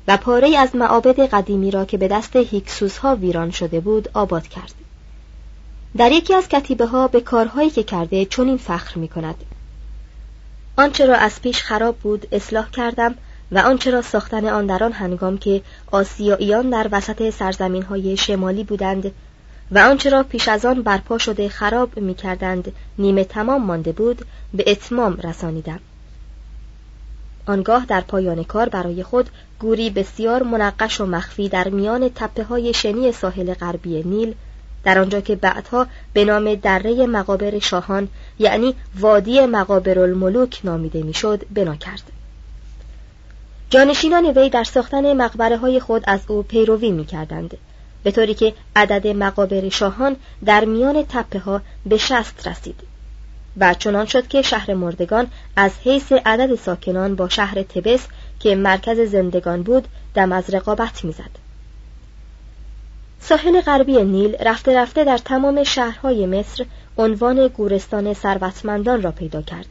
و 0.08 0.16
پاره 0.16 0.56
از 0.56 0.76
معابد 0.76 1.20
قدیمی 1.20 1.70
را 1.70 1.84
که 1.84 1.98
به 1.98 2.08
دست 2.08 2.36
هیکسوس 2.36 2.98
ها 2.98 3.16
ویران 3.16 3.50
شده 3.50 3.80
بود 3.80 4.08
آباد 4.14 4.48
کرد. 4.48 4.74
در 5.96 6.12
یکی 6.12 6.34
از 6.34 6.48
کتیبه 6.48 6.86
ها 6.86 7.08
به 7.08 7.20
کارهایی 7.20 7.70
که 7.70 7.82
کرده 7.82 8.24
چنین 8.24 8.56
فخر 8.56 8.98
می 8.98 9.08
کند 9.08 9.34
آنچه 10.76 11.06
را 11.06 11.16
از 11.16 11.42
پیش 11.42 11.62
خراب 11.62 11.96
بود 11.96 12.26
اصلاح 12.32 12.70
کردم 12.70 13.14
و 13.52 13.58
آنچه 13.58 13.90
را 13.90 14.02
ساختن 14.02 14.46
آن 14.46 14.66
در 14.66 14.84
آن 14.84 14.92
هنگام 14.92 15.38
که 15.38 15.62
آسیاییان 15.90 16.70
در 16.70 16.88
وسط 16.92 17.30
سرزمین 17.30 17.82
های 17.82 18.16
شمالی 18.16 18.64
بودند 18.64 19.12
و 19.70 19.78
آنچه 19.78 20.10
را 20.10 20.22
پیش 20.22 20.48
از 20.48 20.64
آن 20.64 20.82
برپا 20.82 21.18
شده 21.18 21.48
خراب 21.48 21.98
می 21.98 22.14
کردند 22.14 22.72
نیمه 22.98 23.24
تمام 23.24 23.64
مانده 23.64 23.92
بود 23.92 24.26
به 24.54 24.64
اتمام 24.66 25.16
رسانیدم. 25.16 25.80
آنگاه 27.46 27.86
در 27.86 28.00
پایان 28.00 28.44
کار 28.44 28.68
برای 28.68 29.02
خود 29.02 29.30
گوری 29.58 29.90
بسیار 29.90 30.42
منقش 30.42 31.00
و 31.00 31.06
مخفی 31.06 31.48
در 31.48 31.68
میان 31.68 32.10
تپه 32.14 32.44
های 32.44 32.74
شنی 32.74 33.12
ساحل 33.12 33.54
غربی 33.54 34.02
نیل 34.02 34.34
در 34.84 34.98
آنجا 34.98 35.20
که 35.20 35.36
بعدها 35.36 35.86
به 36.12 36.24
نام 36.24 36.54
دره 36.54 37.06
مقابر 37.06 37.58
شاهان 37.58 38.08
یعنی 38.38 38.74
وادی 39.00 39.46
مقابر 39.46 39.98
الملوک 39.98 40.60
نامیده 40.64 41.02
می‌شد 41.02 41.44
بنا 41.50 41.76
کرد. 41.76 42.02
جانشینان 43.70 44.26
وی 44.26 44.50
در 44.50 44.64
ساختن 44.64 45.12
مقبره 45.12 45.56
های 45.56 45.80
خود 45.80 46.02
از 46.06 46.20
او 46.28 46.42
پیروی 46.42 46.90
می 46.90 47.04
کردند 47.04 47.56
به 48.02 48.10
طوری 48.10 48.34
که 48.34 48.54
عدد 48.76 49.06
مقابر 49.06 49.68
شاهان 49.68 50.16
در 50.44 50.64
میان 50.64 51.04
تپه 51.08 51.38
ها 51.38 51.60
به 51.86 51.96
شست 51.96 52.48
رسید. 52.48 52.91
و 53.56 53.74
چنان 53.74 54.06
شد 54.06 54.28
که 54.28 54.42
شهر 54.42 54.74
مردگان 54.74 55.26
از 55.56 55.72
حیث 55.84 56.12
عدد 56.12 56.54
ساکنان 56.54 57.14
با 57.14 57.28
شهر 57.28 57.62
تبس 57.62 58.06
که 58.40 58.54
مرکز 58.54 59.00
زندگان 59.00 59.62
بود 59.62 59.88
دم 60.14 60.32
از 60.32 60.50
رقابت 60.50 61.04
می‌زد. 61.04 61.30
ساحل 63.20 63.60
غربی 63.60 64.02
نیل 64.02 64.36
رفته 64.40 64.78
رفته 64.78 65.04
در 65.04 65.18
تمام 65.18 65.64
شهرهای 65.64 66.26
مصر 66.26 66.66
عنوان 66.98 67.48
گورستان 67.48 68.14
ثروتمندان 68.14 69.02
را 69.02 69.12
پیدا 69.12 69.42
کرد 69.42 69.66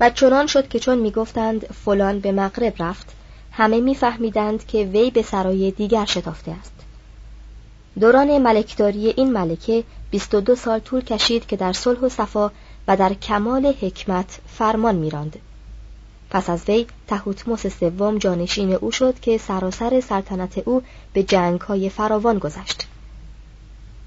و 0.00 0.10
چنان 0.10 0.46
شد 0.46 0.68
که 0.68 0.78
چون 0.78 0.98
می‌گفتند 0.98 1.66
فلان 1.66 2.20
به 2.20 2.32
مغرب 2.32 2.74
رفت 2.78 3.14
همه 3.52 3.80
میفهمیدند 3.80 4.66
که 4.66 4.84
وی 4.84 5.10
به 5.10 5.22
سرای 5.22 5.70
دیگر 5.70 6.04
شتافته 6.04 6.50
است 6.50 6.79
دوران 7.98 8.38
ملکداری 8.38 9.08
این 9.08 9.32
ملکه 9.32 9.84
22 10.10 10.54
سال 10.54 10.78
طول 10.78 11.00
کشید 11.00 11.46
که 11.46 11.56
در 11.56 11.72
صلح 11.72 11.98
و 11.98 12.08
صفا 12.08 12.50
و 12.88 12.96
در 12.96 13.14
کمال 13.14 13.66
حکمت 13.66 14.38
فرمان 14.46 14.94
میراند. 14.94 15.36
پس 16.30 16.50
از 16.50 16.62
وی 16.68 16.86
تهوتموس 17.06 17.66
سوم 17.66 18.18
جانشین 18.18 18.72
او 18.72 18.90
شد 18.90 19.20
که 19.20 19.38
سراسر 19.38 20.00
سلطنت 20.00 20.58
او 20.58 20.82
به 21.12 21.22
جنگ 21.22 21.60
های 21.60 21.88
فراوان 21.88 22.38
گذشت. 22.38 22.86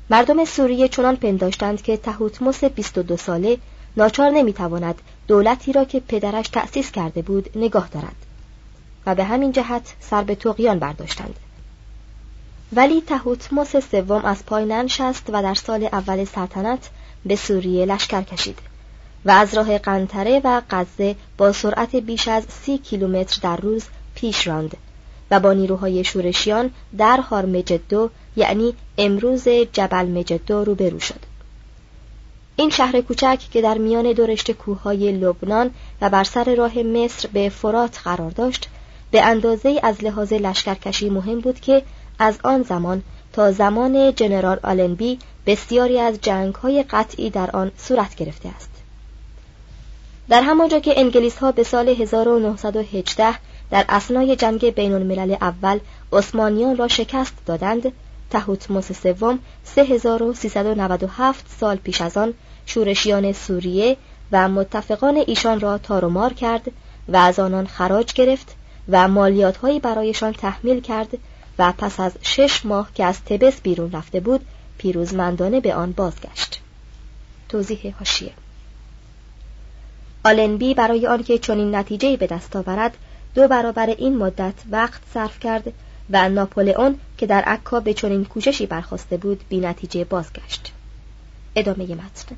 مردم 0.10 0.46
سوریه 0.46 0.88
چنان 0.88 1.16
پنداشتند 1.16 1.82
که 1.82 1.98
تهوتموس 1.98 2.64
22 2.64 3.18
ساله 3.18 3.58
ناچار 3.98 4.30
نمی‌تواند 4.30 5.02
دولتی 5.28 5.74
را 5.74 5.86
که 5.86 6.00
پدرش 6.00 6.48
تأسیس 6.48 6.92
کرده 6.92 7.22
بود 7.22 7.50
نگاه 7.56 7.88
دارد 7.88 8.16
و 9.06 9.16
به 9.16 9.24
همین 9.24 9.52
جهت 9.52 9.94
سر 10.00 10.24
به 10.24 10.36
تقیان 10.36 10.80
برداشتند. 10.80 11.40
ولی 12.72 13.02
تهوتموس 13.02 13.76
سوم 13.76 14.26
از 14.26 14.46
پای 14.46 14.66
ننشست 14.66 15.26
و 15.30 15.42
در 15.42 15.54
سال 15.54 15.84
اول 15.84 16.26
سلطنت 16.26 16.90
به 17.26 17.36
سوریه 17.36 17.86
لشکر 17.86 18.22
کشید 18.22 18.60
و 19.26 19.32
از 19.32 19.54
راه 19.54 19.78
قنطره 19.78 20.42
و 20.44 20.62
غزه 20.70 21.16
با 21.38 21.52
سرعت 21.52 21.96
بیش 21.96 22.28
از 22.28 22.44
سی 22.44 22.78
کیلومتر 22.78 23.40
در 23.42 23.58
روز 23.58 23.84
پیش 24.16 24.48
راند 24.48 24.78
و 25.32 25.40
با 25.40 25.54
نیروهای 25.54 26.04
شورشیان 26.04 26.72
در 26.98 27.18
هارمجدو 27.18 28.10
یعنی 28.36 28.74
امروز 28.98 29.48
جبل 29.48 30.06
مجدو 30.06 30.64
روبرو 30.64 31.00
شد. 31.00 31.20
این 32.56 32.70
شهر 32.70 33.02
کوچک 33.02 33.40
که 33.52 33.62
در 33.62 33.78
میان 33.78 34.12
دورشت 34.12 34.52
کوههای 34.52 35.12
لبنان 35.12 35.72
و 36.02 36.10
بر 36.10 36.24
سر 36.24 36.56
راه 36.56 36.78
مصر 36.78 37.30
به 37.34 37.50
فرات 37.50 38.00
قرار 38.04 38.32
داشت 38.32 38.70
به 39.12 39.22
اندازه 39.22 39.80
از 39.84 40.04
لحاظ 40.04 40.34
لشکرکشی 40.34 41.10
مهم 41.10 41.40
بود 41.40 41.60
که 41.60 41.84
از 42.20 42.38
آن 42.44 42.64
زمان 42.64 43.04
تا 43.34 43.52
زمان 43.52 44.16
جنرال 44.16 44.60
آلنبی 44.64 45.20
بسیاری 45.46 46.00
از 46.00 46.22
جنگهای 46.22 46.84
قطعی 46.84 47.30
در 47.30 47.52
آن 47.52 47.72
صورت 47.78 48.16
گرفته 48.16 48.50
است. 48.50 48.70
در 50.30 50.42
همانجا 50.42 50.80
که 50.80 51.00
انگلیس 51.00 51.38
ها 51.38 51.52
به 51.52 51.64
سال 51.64 51.90
1918 51.90 53.34
در 53.72 53.86
اسنای 53.90 54.36
جنگ 54.36 54.70
بین 54.70 54.94
الملل 54.94 55.36
اول 55.42 55.80
عثمانیان 56.14 56.78
را 56.78 56.88
شکست 56.88 57.34
دادند 57.46 57.92
تهوتموس 58.30 58.92
سوم 58.92 59.40
3397 59.64 61.46
سال 61.60 61.76
پیش 61.76 62.02
از 62.02 62.18
آن 62.18 62.34
شورشیان 62.66 63.34
سوریه 63.34 63.98
و 64.32 64.48
متفقان 64.50 65.24
ایشان 65.28 65.60
را 65.60 65.78
تارومار 65.78 66.34
کرد 66.34 66.72
و 67.08 67.18
از 67.18 67.40
آنان 67.40 67.68
خراج 67.68 68.14
گرفت 68.14 68.56
و 68.90 69.08
مالیات 69.08 69.58
هایی 69.58 69.80
برایشان 69.80 70.34
تحمیل 70.34 70.82
کرد 70.82 71.18
و 71.60 71.74
پس 71.78 72.00
از 72.00 72.12
شش 72.22 72.66
ماه 72.66 72.90
که 72.96 73.06
از 73.06 73.24
تبس 73.24 73.62
بیرون 73.62 73.92
رفته 73.92 74.20
بود 74.20 74.46
پیروزمندانه 74.78 75.60
به 75.60 75.76
آن 75.76 75.92
بازگشت. 75.92 76.62
توضیح 77.50 77.96
هاشیه 78.00 78.32
آلنبی 80.26 80.74
برای 80.74 81.08
آنکه 81.08 81.38
چنین 81.38 81.76
نتیجه 81.76 82.18
به 82.18 82.28
دست 82.28 82.56
آورد 82.56 82.98
دو 83.36 83.48
برابر 83.48 83.86
این 83.86 84.18
مدت 84.18 84.54
وقت 84.72 85.02
صرف 85.14 85.40
کرد 85.40 85.74
و 86.10 86.30
ناپولئون 86.30 87.00
که 87.18 87.26
در 87.26 87.42
عکا 87.42 87.80
به 87.80 87.94
چنین 87.94 88.26
کوششی 88.26 88.66
برخواسته 88.66 89.18
بود 89.18 89.42
بی 89.50 89.60
نتیجه 89.60 90.04
بازگشت. 90.04 90.74
ادامه 91.56 91.84
متن. 91.84 92.36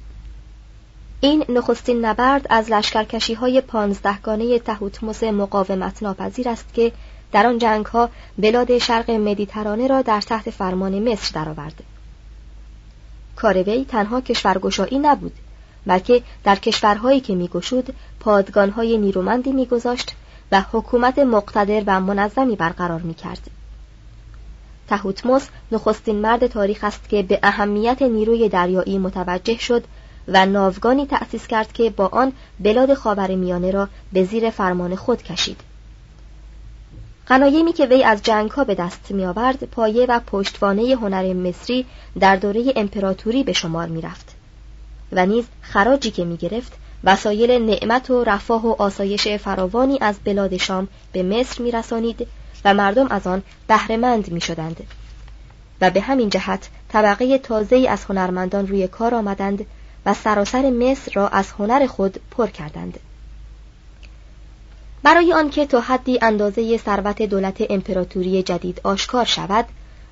این 1.22 1.46
نخستین 1.50 2.06
نبرد 2.06 2.46
از 2.50 2.72
لشکرکشی 2.72 3.34
های 3.34 3.62
پانزدهگانه 3.62 4.60
تهوتموس 4.60 5.24
مقاومت 5.24 6.04
ناپذیر 6.04 6.50
است 6.50 6.74
که 6.74 6.92
در 7.36 7.48
آن 7.48 7.58
جنگ 7.58 7.86
ها 7.86 8.10
بلاد 8.38 8.78
شرق 8.78 9.12
مدیترانه 9.12 9.88
را 9.88 10.02
در 10.02 10.22
تحت 10.22 10.50
فرمان 10.50 11.12
مصر 11.12 11.32
درآورد. 11.34 11.84
کاروی 13.36 13.86
تنها 13.86 14.22
کشورگشایی 14.22 15.00
نبود 15.00 15.32
بلکه 15.86 16.24
در 16.44 16.56
کشورهایی 16.56 17.20
که 17.20 17.36
میگشود 17.36 17.94
پادگانهای 18.20 18.98
نیرومندی 18.98 19.52
میگذاشت 19.52 20.16
و 20.52 20.64
حکومت 20.72 21.20
مقتدر 21.20 21.84
و 21.88 22.00
منظمی 22.00 22.56
برقرار 22.56 23.02
می‌کرد 23.02 23.50
تهوتموس 24.88 25.48
نخستین 25.72 26.16
مرد 26.16 26.48
تاریخ 26.48 26.84
است 26.84 27.10
که 27.10 27.24
به 27.24 27.40
اهمیت 27.44 28.02
نیروی 28.02 28.50
دریایی 28.50 28.98
متوجه 28.98 29.58
شد 29.58 29.84
و 30.28 30.46
ناوگانی 30.46 31.06
تأسیس 31.06 31.48
کرد 31.48 31.74
که 31.74 31.90
با 31.90 32.08
آن 32.08 32.32
بلاد 32.60 32.94
خاور 32.94 33.36
میانه 33.36 33.72
را 33.72 33.90
به 34.14 34.24
زیر 34.24 34.50
فرمان 34.50 34.96
خود 34.96 35.24
کشید 35.24 35.75
غنایمی 37.28 37.74
که 37.74 37.86
وی 37.86 38.04
از 38.04 38.24
جنگ 38.24 38.52
ها 38.52 38.64
به 38.64 38.76
دست 38.76 39.12
می 39.12 39.26
آورد 39.26 39.64
پایه 39.64 40.06
و 40.06 40.20
پشتوانه 40.20 40.96
هنر 40.96 41.34
مصری 41.34 41.86
در 42.20 42.36
دوره 42.36 42.74
امپراتوری 42.76 43.44
به 43.44 43.54
شمار 43.54 43.88
می 43.88 44.02
رفت 44.02 44.36
و 45.12 45.26
نیز 45.26 45.46
خراجی 45.62 46.12
که 46.12 46.26
می 46.26 46.38
گرفت 46.38 46.74
وسایل 47.04 47.52
نعمت 47.52 48.10
و 48.10 48.24
رفاه 48.24 48.68
و 48.68 48.76
آسایش 48.78 49.28
فراوانی 49.28 49.98
از 50.02 50.16
بلاد 50.24 50.58
شام 50.58 50.88
به 51.12 51.24
مصر 51.24 51.64
می 51.64 51.72
رسانید 51.72 52.28
و 52.66 52.74
مردم 52.74 53.08
از 53.08 53.28
آن 53.28 53.44
بهرهمند 53.68 54.32
می 54.32 54.42
شدند 54.42 54.84
و 55.82 55.90
به 55.90 56.02
همین 56.02 56.30
جهت 56.30 56.70
طبقه 56.90 57.38
تازه 57.38 57.86
از 57.90 58.06
هنرمندان 58.06 58.68
روی 58.68 58.88
کار 58.88 59.16
آمدند 59.16 59.66
و 60.06 60.14
سراسر 60.14 60.70
مصر 60.70 61.12
را 61.14 61.28
از 61.28 61.52
هنر 61.52 61.88
خود 61.88 62.20
پر 62.32 62.48
کردند. 62.48 63.00
برای 65.06 65.34
آنکه 65.34 65.66
تا 65.66 65.80
حدی 65.80 66.20
اندازه 66.22 66.78
ثروت 66.78 67.22
دولت 67.22 67.64
امپراتوری 67.70 68.44
جدید 68.44 68.82
آشکار 68.84 69.26
شود 69.26 69.66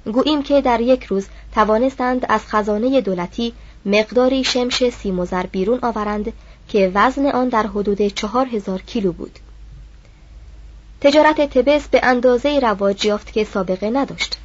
گوییم 0.06 0.44
که 0.44 0.62
در 0.62 0.82
یک 0.82 1.04
روز 1.04 1.28
توانستند 1.56 2.26
از 2.30 2.42
خزانه 2.48 3.02
دولتی 3.02 3.54
مقداری 3.86 4.44
شمش 4.44 4.90
سیموزر 4.90 5.46
بیرون 5.46 5.80
آورند 5.82 6.34
که 6.68 6.92
وزن 6.94 7.26
آن 7.26 7.50
در 7.50 7.68
حدود 7.68 8.08
چهار 8.08 8.48
هزار 8.48 8.82
کیلو 8.82 9.12
بود. 9.12 9.40
تجارت 11.02 11.42
تبس 11.42 11.88
به 11.88 12.00
اندازه 12.04 12.60
رواج 12.60 13.06
یافت 13.06 13.34
که 13.34 13.44
سابقه 13.44 13.90
نداشت. 13.90 14.38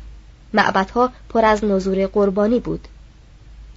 معبدها 0.53 1.13
پر 1.29 1.45
از 1.45 1.65
نظور 1.65 2.07
قربانی 2.07 2.61
بود. 2.61 2.89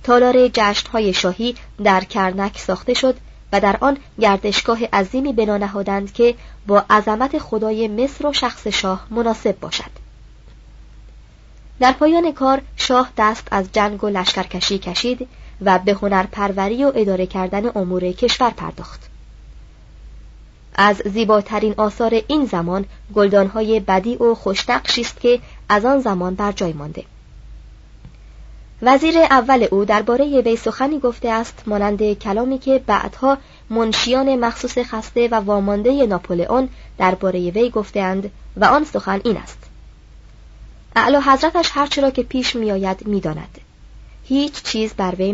تالار 0.03 0.47
جشنهای 0.53 1.13
شاهی 1.13 1.55
در 1.83 2.03
کرنک 2.03 2.57
ساخته 2.59 2.93
شد 2.93 3.15
و 3.51 3.60
در 3.60 3.77
آن 3.81 3.98
گردشگاه 4.20 4.79
عظیمی 4.86 5.34
بنا 5.34 5.58
نهادند 5.58 6.13
که 6.13 6.36
با 6.67 6.86
عظمت 6.89 7.38
خدای 7.38 7.88
مصر 7.88 8.27
و 8.27 8.34
شخص 8.34 8.67
شاه 8.67 9.08
مناسب 9.10 9.60
باشد. 9.60 9.91
در 11.79 11.91
پایان 11.91 12.31
کار 12.31 12.62
شاه 12.75 13.12
دست 13.17 13.48
از 13.51 13.70
جنگ 13.74 14.03
و 14.03 14.10
لشکرکشی 14.10 14.79
کشید 14.79 15.27
و 15.62 15.79
به 15.79 15.93
هنرپروری 15.93 16.84
و 16.84 16.91
اداره 16.96 17.25
کردن 17.25 17.72
امور 17.75 18.12
کشور 18.12 18.50
پرداخت. 18.50 19.10
از 20.75 21.01
زیباترین 21.05 21.74
آثار 21.77 22.22
این 22.27 22.46
زمان 22.46 22.86
گلدانهای 23.15 23.79
بدی 23.79 24.15
و 24.15 24.36
خوشنقشی 24.36 25.01
است 25.01 25.22
که 25.22 25.39
از 25.70 25.86
آن 25.86 26.00
زمان 26.00 26.36
بر 26.36 26.51
جای 26.51 26.74
مانده. 26.74 27.03
وزیر 28.81 29.17
اول 29.17 29.67
او 29.71 29.85
درباره 29.85 30.41
وی 30.41 30.55
سخنی 30.55 31.00
گفته 31.00 31.29
است 31.29 31.63
مانند 31.65 32.13
کلامی 32.13 32.59
که 32.59 32.83
بعدها 32.88 33.38
منشیان 33.69 34.35
مخصوص 34.35 34.77
خسته 34.77 35.27
و 35.27 35.35
وامانده 35.35 36.05
ناپولئون 36.05 36.69
درباره 36.97 37.51
وی 37.51 37.69
گفتهاند 37.69 38.31
و 38.57 38.65
آن 38.65 38.83
سخن 38.83 39.21
این 39.23 39.38
است. 39.38 39.57
اعلی 40.95 41.17
حضرتش 41.17 41.69
هرچه 41.73 42.01
را 42.01 42.09
که 42.09 42.23
پیش 42.23 42.55
میآید 42.55 43.07
می‌داند. 43.07 43.57
هیچ 44.23 44.63
چیز 44.63 44.93
بر 44.93 45.15
وی 45.15 45.33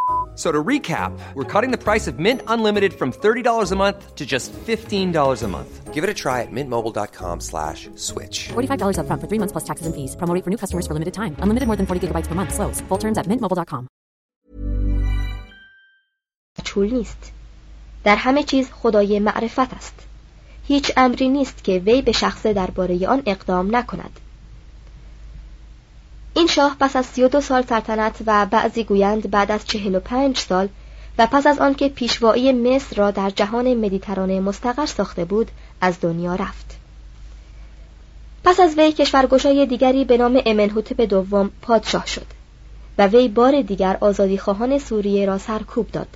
So 0.36 0.52
to 0.52 0.62
recap, 0.62 1.18
we're 1.32 1.50
cutting 1.52 1.70
the 1.70 1.82
price 1.82 2.06
of 2.06 2.18
Mint 2.18 2.42
Unlimited 2.46 2.92
from 2.92 3.10
$30 3.10 3.72
a 3.72 3.76
month 3.76 4.14
to 4.14 4.26
just 4.26 4.52
$15 4.52 5.42
a 5.42 5.48
month. 5.48 5.94
Give 5.94 6.04
it 6.04 6.10
a 6.10 6.14
try 6.14 6.42
at 6.42 6.52
mintmobile.com 6.52 7.40
slash 7.40 7.88
switch. 7.94 8.48
$45 8.52 8.98
upfront 9.00 9.20
for 9.22 9.28
three 9.28 9.40
months 9.40 9.52
plus 9.52 9.64
taxes 9.64 9.86
and 9.86 9.94
fees. 9.94 10.14
Promo 10.14 10.34
rate 10.34 10.44
for 10.44 10.50
new 10.50 10.58
customers 10.58 10.86
for 10.86 10.92
limited 10.92 11.14
time. 11.14 11.32
Unlimited 11.40 11.66
more 11.66 11.76
than 11.76 11.86
40 11.86 12.00
gigabytes 12.08 12.28
per 12.28 12.34
month. 12.34 12.52
Slows. 12.52 12.82
Full 12.88 12.98
terms 12.98 13.16
at 13.16 13.26
mintmobile.com. 13.26 13.88
مجهول 16.58 16.94
نیست 16.94 17.32
در 18.04 18.16
همه 18.16 18.42
چیز 18.42 18.70
خدای 18.72 19.20
معرفت 19.20 19.74
است 19.74 20.06
هیچ 20.68 20.92
امری 20.96 21.28
نیست 21.28 21.64
که 21.64 21.78
وی 21.78 22.02
به 22.02 22.12
شخص 22.12 22.46
درباره 22.46 23.08
آن 23.08 23.22
اقدام 23.26 23.76
نکند 23.76 24.20
این 26.33 26.47
شاه 26.47 26.75
پس 26.79 26.95
از 26.95 27.05
سی 27.05 27.23
و 27.23 27.27
دو 27.27 27.41
سال 27.41 27.61
سلطنت 27.61 28.15
و 28.25 28.45
بعضی 28.45 28.83
گویند 28.83 29.31
بعد 29.31 29.51
از 29.51 29.65
چهل 29.65 29.95
و 29.95 29.99
پنج 29.99 30.37
سال 30.37 30.69
و 31.17 31.27
پس 31.31 31.47
از 31.47 31.59
آنکه 31.59 31.89
پیشوایی 31.89 32.53
مصر 32.53 32.95
را 32.95 33.11
در 33.11 33.29
جهان 33.29 33.73
مدیترانه 33.73 34.39
مستقر 34.39 34.85
ساخته 34.85 35.25
بود 35.25 35.51
از 35.81 36.01
دنیا 36.01 36.35
رفت. 36.35 36.77
پس 38.43 38.59
از 38.59 38.77
وی 38.77 38.91
کشورگشای 38.91 39.65
دیگری 39.65 40.05
به 40.05 40.17
نام 40.17 40.41
امنهوتپ 40.45 41.01
دوم 41.01 41.51
پادشاه 41.61 42.07
شد 42.07 42.25
و 42.97 43.07
وی 43.07 43.27
بار 43.27 43.61
دیگر 43.61 43.97
آزادی 44.01 44.37
خواهان 44.37 44.79
سوریه 44.79 45.25
را 45.25 45.37
سرکوب 45.37 45.91
داد 45.91 46.07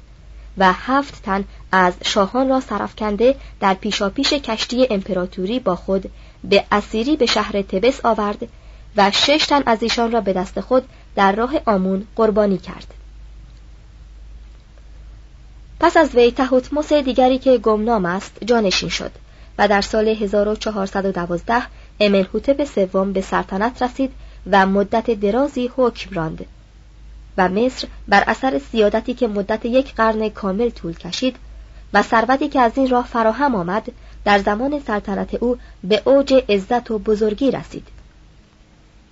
و 0.58 0.74
هفت 0.74 1.24
تن 1.24 1.44
از 1.72 1.94
شاهان 2.04 2.50
را 2.50 2.60
سرفکنده 2.60 3.36
در 3.60 3.74
پیشاپیش 3.74 4.34
کشتی 4.34 4.88
امپراتوری 4.90 5.60
با 5.60 5.76
خود 5.76 6.12
به 6.44 6.64
اسیری 6.72 7.16
به 7.16 7.26
شهر 7.26 7.62
تبس 7.62 8.06
آورد 8.06 8.48
و 8.98 9.12
شش 9.12 9.46
تن 9.50 9.64
از 9.66 9.84
ایشان 9.84 10.12
را 10.12 10.22
به 10.22 10.34
دست 10.34 10.60
خود 10.60 10.84
در 11.16 11.32
راه 11.36 11.54
آمون 11.66 12.08
قربانی 12.16 12.58
کرد. 12.58 12.94
پس 15.80 15.98
از 15.98 16.16
وی 16.16 16.32
تهوتموس 16.32 16.94
دیگری 16.94 17.38
که 17.38 17.58
گمنام 17.58 18.06
است 18.06 18.44
جانشین 18.46 18.90
شد 18.90 19.12
و 19.58 19.68
در 19.68 19.82
سال 19.82 20.08
1412 20.08 21.62
امنهوتپ 22.00 22.64
سوم 22.64 23.14
به 23.14 23.22
سلطنت 23.22 23.82
رسید 23.82 24.12
و 24.52 24.66
مدت 24.66 25.12
درازی 25.12 25.72
حکم 25.78 26.16
راند 26.16 26.46
و 27.38 27.50
مصر 27.50 27.88
بر 28.08 28.24
اثر 28.28 28.60
سیادتی 28.72 29.14
که 29.14 29.28
مدت 29.28 29.66
یک 29.66 29.96
قرن 29.96 30.30
کامل 30.30 30.70
طول 30.70 30.94
کشید 30.94 31.36
و 31.94 32.02
ثروتی 32.02 32.48
که 32.48 32.60
از 32.60 32.72
این 32.76 32.90
راه 32.90 33.06
فراهم 33.06 33.56
آمد 33.56 33.92
در 34.26 34.40
زمان 34.40 34.82
سلطنت 34.88 35.34
او 35.34 35.58
به 35.84 36.02
اوج 36.06 36.34
عزت 36.50 36.92
و 36.92 37.00
بزرگی 37.00 37.52
رسید. 37.52 37.88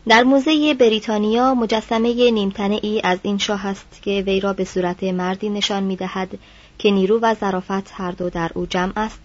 در 0.08 0.24
موزه 0.24 0.74
بریتانیا 0.74 1.54
مجسمه 1.54 2.32
نیمتنه 2.32 2.80
ای 2.84 3.02
از 3.04 3.20
این 3.24 3.38
شاه 3.38 3.68
است 3.68 4.00
که 4.02 4.24
وی 4.28 4.40
را 4.40 4.54
به 4.54 4.64
صورت 4.64 5.04
مردی 5.04 5.50
نشان 5.50 5.84
می 5.84 5.96
دهد 5.96 6.30
که 6.78 6.92
نیرو 6.92 7.20
و 7.22 7.36
ظرافت 7.36 7.92
هر 7.92 8.12
دو 8.12 8.30
در 8.30 8.52
او 8.54 8.66
جمع 8.66 8.92
است 8.96 9.22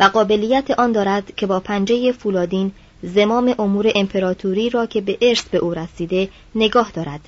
و 0.00 0.04
قابلیت 0.04 0.70
آن 0.70 0.92
دارد 0.92 1.34
که 1.36 1.46
با 1.46 1.60
پنجه 1.60 2.12
فولادین 2.12 2.72
زمام 3.02 3.54
امور 3.58 3.92
امپراتوری 3.94 4.70
را 4.70 4.86
که 4.86 5.00
به 5.00 5.18
ارث 5.20 5.42
به 5.42 5.58
او 5.58 5.74
رسیده 5.74 6.28
نگاه 6.54 6.90
دارد 6.90 7.20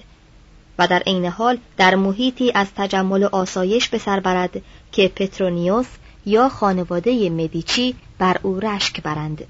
و 0.78 0.86
در 0.86 1.02
عین 1.06 1.26
حال 1.26 1.58
در 1.76 1.94
محیطی 1.94 2.52
از 2.54 2.66
تجمل 2.76 3.22
و 3.22 3.28
آسایش 3.32 3.88
به 3.88 3.98
سر 3.98 4.20
برد 4.20 4.62
که 4.92 5.08
پترونیوس 5.08 5.86
یا 6.26 6.48
خانواده 6.48 7.30
مدیچی 7.30 7.94
بر 8.18 8.36
او 8.42 8.60
رشک 8.60 9.02
برند. 9.02 9.46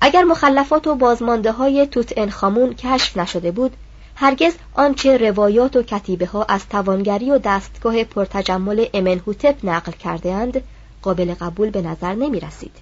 اگر 0.00 0.24
مخلفات 0.24 0.86
و 0.86 0.94
بازمانده 0.94 1.52
های 1.52 1.86
توت 1.86 2.12
انخامون 2.16 2.74
کشف 2.74 3.16
نشده 3.16 3.50
بود 3.50 3.76
هرگز 4.14 4.52
آنچه 4.74 5.16
روایات 5.16 5.76
و 5.76 5.82
کتیبه 5.82 6.26
ها 6.26 6.44
از 6.44 6.68
توانگری 6.68 7.30
و 7.30 7.38
دستگاه 7.38 8.04
پرتجمل 8.04 8.86
امنهوتپ 8.94 9.56
نقل 9.64 9.92
کرده 9.92 10.32
اند 10.32 10.62
قابل 11.02 11.34
قبول 11.34 11.70
به 11.70 11.82
نظر 11.82 12.14
نمی 12.14 12.40
رسید. 12.40 12.72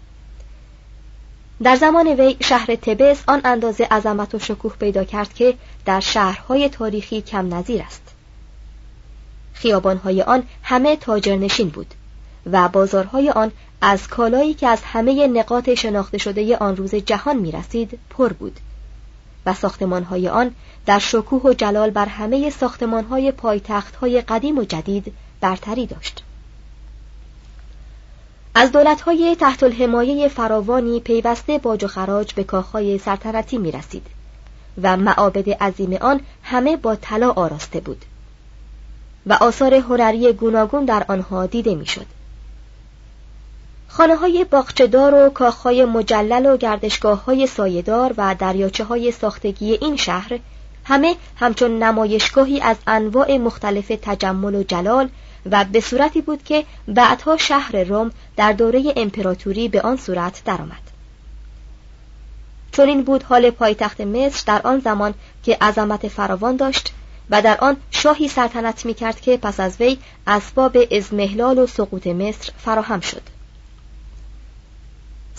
در 1.62 1.76
زمان 1.76 2.06
وی 2.06 2.36
شهر 2.40 2.74
تبس 2.74 3.22
آن 3.28 3.40
اندازه 3.44 3.84
عظمت 3.84 4.34
و 4.34 4.38
شکوه 4.38 4.72
پیدا 4.80 5.04
کرد 5.04 5.34
که 5.34 5.54
در 5.84 6.00
شهرهای 6.00 6.68
تاریخی 6.68 7.22
کم 7.22 7.54
نظیر 7.54 7.82
است. 7.82 8.02
خیابانهای 9.52 10.22
آن 10.22 10.42
همه 10.62 10.96
تاجرنشین 10.96 11.68
بود 11.68 11.94
و 12.52 12.68
بازارهای 12.68 13.30
آن 13.30 13.52
از 13.80 14.08
کالایی 14.08 14.54
که 14.54 14.68
از 14.68 14.82
همه 14.82 15.26
نقاط 15.26 15.70
شناخته 15.70 16.18
شده 16.18 16.56
آن 16.56 16.76
روز 16.76 16.94
جهان 16.94 17.36
می 17.36 17.52
رسید 17.52 17.98
پر 18.10 18.32
بود 18.32 18.60
و 19.46 19.54
ساختمانهای 19.54 20.28
آن 20.28 20.54
در 20.86 20.98
شکوه 20.98 21.42
و 21.42 21.52
جلال 21.52 21.90
بر 21.90 22.06
همه 22.06 22.50
ساختمانهای 22.50 23.32
پایتختهای 23.32 24.20
قدیم 24.20 24.58
و 24.58 24.64
جدید 24.64 25.12
برتری 25.40 25.86
داشت. 25.86 26.24
از 28.54 28.72
دولتهای 28.72 29.36
تحت 29.40 29.62
الحمایه 29.62 30.28
فراوانی 30.28 31.00
پیوسته 31.00 31.58
باج 31.58 31.84
و 31.84 31.88
خراج 31.88 32.34
به 32.34 32.44
کاخهای 32.44 32.98
سلطنتی 32.98 33.58
می 33.58 33.72
رسید 33.72 34.06
و 34.82 34.96
معابد 34.96 35.50
عظیم 35.50 35.92
آن 35.92 36.20
همه 36.42 36.76
با 36.76 36.96
طلا 36.96 37.30
آراسته 37.30 37.80
بود 37.80 38.04
و 39.26 39.32
آثار 39.32 39.74
هنری 39.74 40.32
گوناگون 40.32 40.84
در 40.84 41.04
آنها 41.08 41.46
دیده 41.46 41.74
می‌شد. 41.74 42.06
خانه 43.98 44.16
های 44.16 44.44
باغچهدار 44.44 45.14
و 45.14 45.30
کاخهای 45.30 45.84
مجلل 45.84 46.46
و 46.46 46.56
گردشگاه 46.56 47.24
های 47.24 47.46
سایدار 47.46 48.14
و 48.16 48.34
دریاچه 48.34 48.84
های 48.84 49.12
ساختگی 49.12 49.72
این 49.72 49.96
شهر 49.96 50.38
همه 50.84 51.16
همچون 51.36 51.82
نمایشگاهی 51.82 52.60
از 52.60 52.76
انواع 52.86 53.36
مختلف 53.36 53.92
تجمل 54.02 54.54
و 54.54 54.62
جلال 54.62 55.08
و 55.50 55.64
به 55.72 55.80
صورتی 55.80 56.20
بود 56.20 56.42
که 56.44 56.64
بعدها 56.88 57.36
شهر 57.36 57.84
روم 57.84 58.10
در 58.36 58.52
دوره 58.52 58.92
امپراتوری 58.96 59.68
به 59.68 59.80
آن 59.80 59.96
صورت 59.96 60.42
درآمد. 60.44 60.90
چون 62.72 62.88
این 62.88 63.02
بود 63.02 63.22
حال 63.22 63.50
پایتخت 63.50 64.00
مصر 64.00 64.42
در 64.46 64.60
آن 64.64 64.80
زمان 64.80 65.14
که 65.42 65.56
عظمت 65.60 66.08
فراوان 66.08 66.56
داشت 66.56 66.92
و 67.30 67.42
در 67.42 67.58
آن 67.60 67.76
شاهی 67.90 68.28
سلطنت 68.28 68.86
می 68.86 68.94
کرد 68.94 69.20
که 69.20 69.36
پس 69.36 69.60
از 69.60 69.80
وی 69.80 69.98
اسباب 70.26 70.76
ازمهلال 70.90 71.58
و 71.58 71.66
سقوط 71.66 72.06
مصر 72.06 72.52
فراهم 72.58 73.00
شد. 73.00 73.37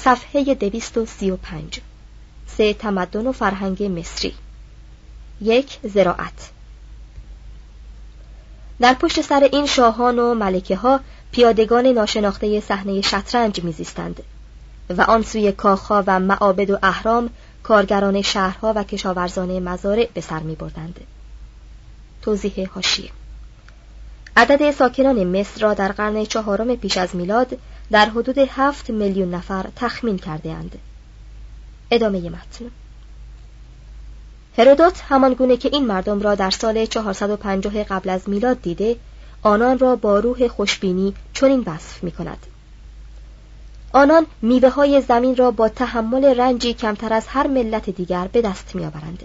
صفحه 0.03 0.53
دویست 0.53 0.97
و 0.97 1.05
سی 1.05 1.31
و 1.31 1.37
پنج. 1.37 1.79
سه 2.47 2.73
تمدن 2.73 3.27
و 3.27 3.31
فرهنگ 3.31 3.83
مصری. 3.83 4.33
یک 5.41 5.79
زراعت. 5.83 6.49
در 8.79 8.93
پشت 8.93 9.21
سر 9.21 9.49
این 9.51 9.65
شاهان 9.65 10.19
و 10.19 10.33
ملکه 10.33 10.75
ها 10.75 10.99
پیادگان 11.31 11.87
ناشناخته 11.87 12.59
صحنه 12.59 13.01
شطرنج 13.01 13.63
میزیستند 13.63 14.23
و 14.89 15.01
آن 15.01 15.23
سوی 15.23 15.51
کاخها 15.51 16.03
و 16.07 16.19
معابد 16.19 16.69
و 16.69 16.77
اهرام 16.83 17.29
کارگران 17.63 18.21
شهرها 18.21 18.73
و 18.75 18.83
کشاورزان 18.83 19.59
مزارع 19.59 20.07
به 20.13 20.21
سر 20.21 20.39
می 20.39 20.55
بردند. 20.55 20.99
توضیح 22.21 22.69
هاشیه 22.75 23.09
عدد 24.37 24.71
ساکنان 24.71 25.39
مصر 25.39 25.61
را 25.61 25.73
در 25.73 25.91
قرن 25.91 26.25
چهارم 26.25 26.75
پیش 26.75 26.97
از 26.97 27.15
میلاد 27.15 27.57
در 27.91 28.09
حدود 28.09 28.37
هفت 28.37 28.89
میلیون 28.89 29.33
نفر 29.33 29.65
تخمین 29.75 30.17
کرده 30.17 30.51
اند. 30.51 30.79
ادامه 31.91 32.29
متن 32.29 32.71
هرودوت 34.57 35.01
همان 35.09 35.33
گونه 35.33 35.57
که 35.57 35.69
این 35.73 35.85
مردم 35.85 36.19
را 36.19 36.35
در 36.35 36.49
سال 36.49 36.85
450 36.85 37.83
قبل 37.83 38.09
از 38.09 38.29
میلاد 38.29 38.61
دیده 38.61 38.95
آنان 39.43 39.79
را 39.79 39.95
با 39.95 40.19
روح 40.19 40.47
خوشبینی 40.47 41.13
چنین 41.33 41.63
وصف 41.65 42.03
می 42.03 42.11
کند. 42.11 42.47
آنان 43.93 44.25
میوه 44.41 44.69
های 44.69 45.01
زمین 45.01 45.35
را 45.35 45.51
با 45.51 45.69
تحمل 45.69 46.39
رنجی 46.39 46.73
کمتر 46.73 47.13
از 47.13 47.27
هر 47.27 47.47
ملت 47.47 47.89
دیگر 47.89 48.27
به 48.27 48.41
دست 48.41 48.75
می 48.75 48.85
آورند. 48.85 49.23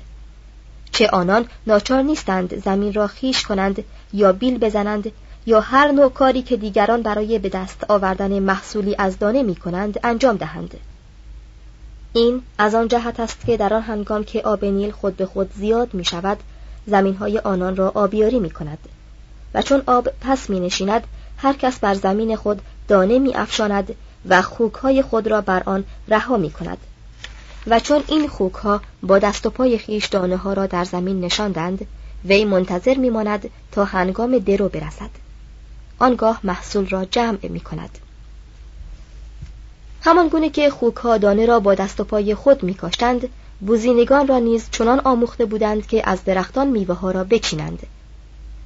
چه 0.92 1.08
آنان 1.08 1.46
ناچار 1.66 2.02
نیستند 2.02 2.64
زمین 2.64 2.92
را 2.92 3.06
خیش 3.06 3.42
کنند 3.42 3.84
یا 4.12 4.32
بیل 4.32 4.58
بزنند 4.58 5.12
یا 5.46 5.60
هر 5.60 5.92
نوع 5.92 6.10
کاری 6.10 6.42
که 6.42 6.56
دیگران 6.56 7.02
برای 7.02 7.38
به 7.38 7.48
دست 7.48 7.84
آوردن 7.88 8.38
محصولی 8.38 8.94
از 8.98 9.18
دانه 9.18 9.42
می 9.42 9.54
کنند 9.54 10.00
انجام 10.04 10.36
دهند. 10.36 10.74
این 12.12 12.42
از 12.58 12.74
آن 12.74 12.88
جهت 12.88 13.20
است 13.20 13.46
که 13.46 13.56
در 13.56 13.74
آن 13.74 13.82
هنگام 13.82 14.24
که 14.24 14.42
آب 14.42 14.64
نیل 14.64 14.90
خود 14.90 15.16
به 15.16 15.26
خود 15.26 15.52
زیاد 15.54 15.94
می 15.94 16.04
شود 16.04 16.38
زمین 16.86 17.14
های 17.14 17.38
آنان 17.38 17.76
را 17.76 17.92
آبیاری 17.94 18.38
می 18.38 18.50
کند 18.50 18.78
و 19.54 19.62
چون 19.62 19.82
آب 19.86 20.08
پس 20.20 20.50
می 20.50 20.60
نشیند 20.60 21.04
هر 21.36 21.52
کس 21.52 21.78
بر 21.78 21.94
زمین 21.94 22.36
خود 22.36 22.62
دانه 22.88 23.18
می 23.18 23.34
افشاند 23.34 23.94
و 24.28 24.42
خوک 24.42 24.72
های 24.72 25.02
خود 25.02 25.26
را 25.26 25.40
بر 25.40 25.62
آن 25.66 25.84
رها 26.08 26.36
می 26.36 26.50
کند 26.50 26.78
و 27.66 27.80
چون 27.80 28.02
این 28.08 28.28
خوک 28.28 28.54
ها 28.54 28.80
با 29.02 29.18
دست 29.18 29.46
و 29.46 29.50
پای 29.50 29.78
خیش 29.78 30.06
دانه 30.06 30.36
ها 30.36 30.52
را 30.52 30.66
در 30.66 30.84
زمین 30.84 31.20
نشاندند 31.20 31.86
وی 32.24 32.44
منتظر 32.44 32.94
می 32.94 33.10
ماند 33.10 33.50
تا 33.72 33.84
هنگام 33.84 34.38
درو 34.38 34.68
برسد. 34.68 35.23
آنگاه 35.98 36.40
محصول 36.44 36.88
را 36.88 37.04
جمع 37.04 37.48
می 37.48 37.60
کند 37.60 37.98
همان 40.00 40.28
گونه 40.28 40.50
که 40.50 40.70
خوک 40.70 40.96
ها 40.96 41.18
دانه 41.18 41.46
را 41.46 41.60
با 41.60 41.74
دست 41.74 42.00
و 42.00 42.04
پای 42.04 42.34
خود 42.34 42.62
می 42.62 42.74
کاشتند 42.74 43.28
بوزینگان 43.60 44.26
را 44.26 44.38
نیز 44.38 44.68
چنان 44.70 45.00
آموخته 45.00 45.44
بودند 45.44 45.86
که 45.86 46.10
از 46.10 46.24
درختان 46.24 46.66
میوه 46.66 46.94
ها 46.94 47.10
را 47.10 47.24
بچینند. 47.24 47.86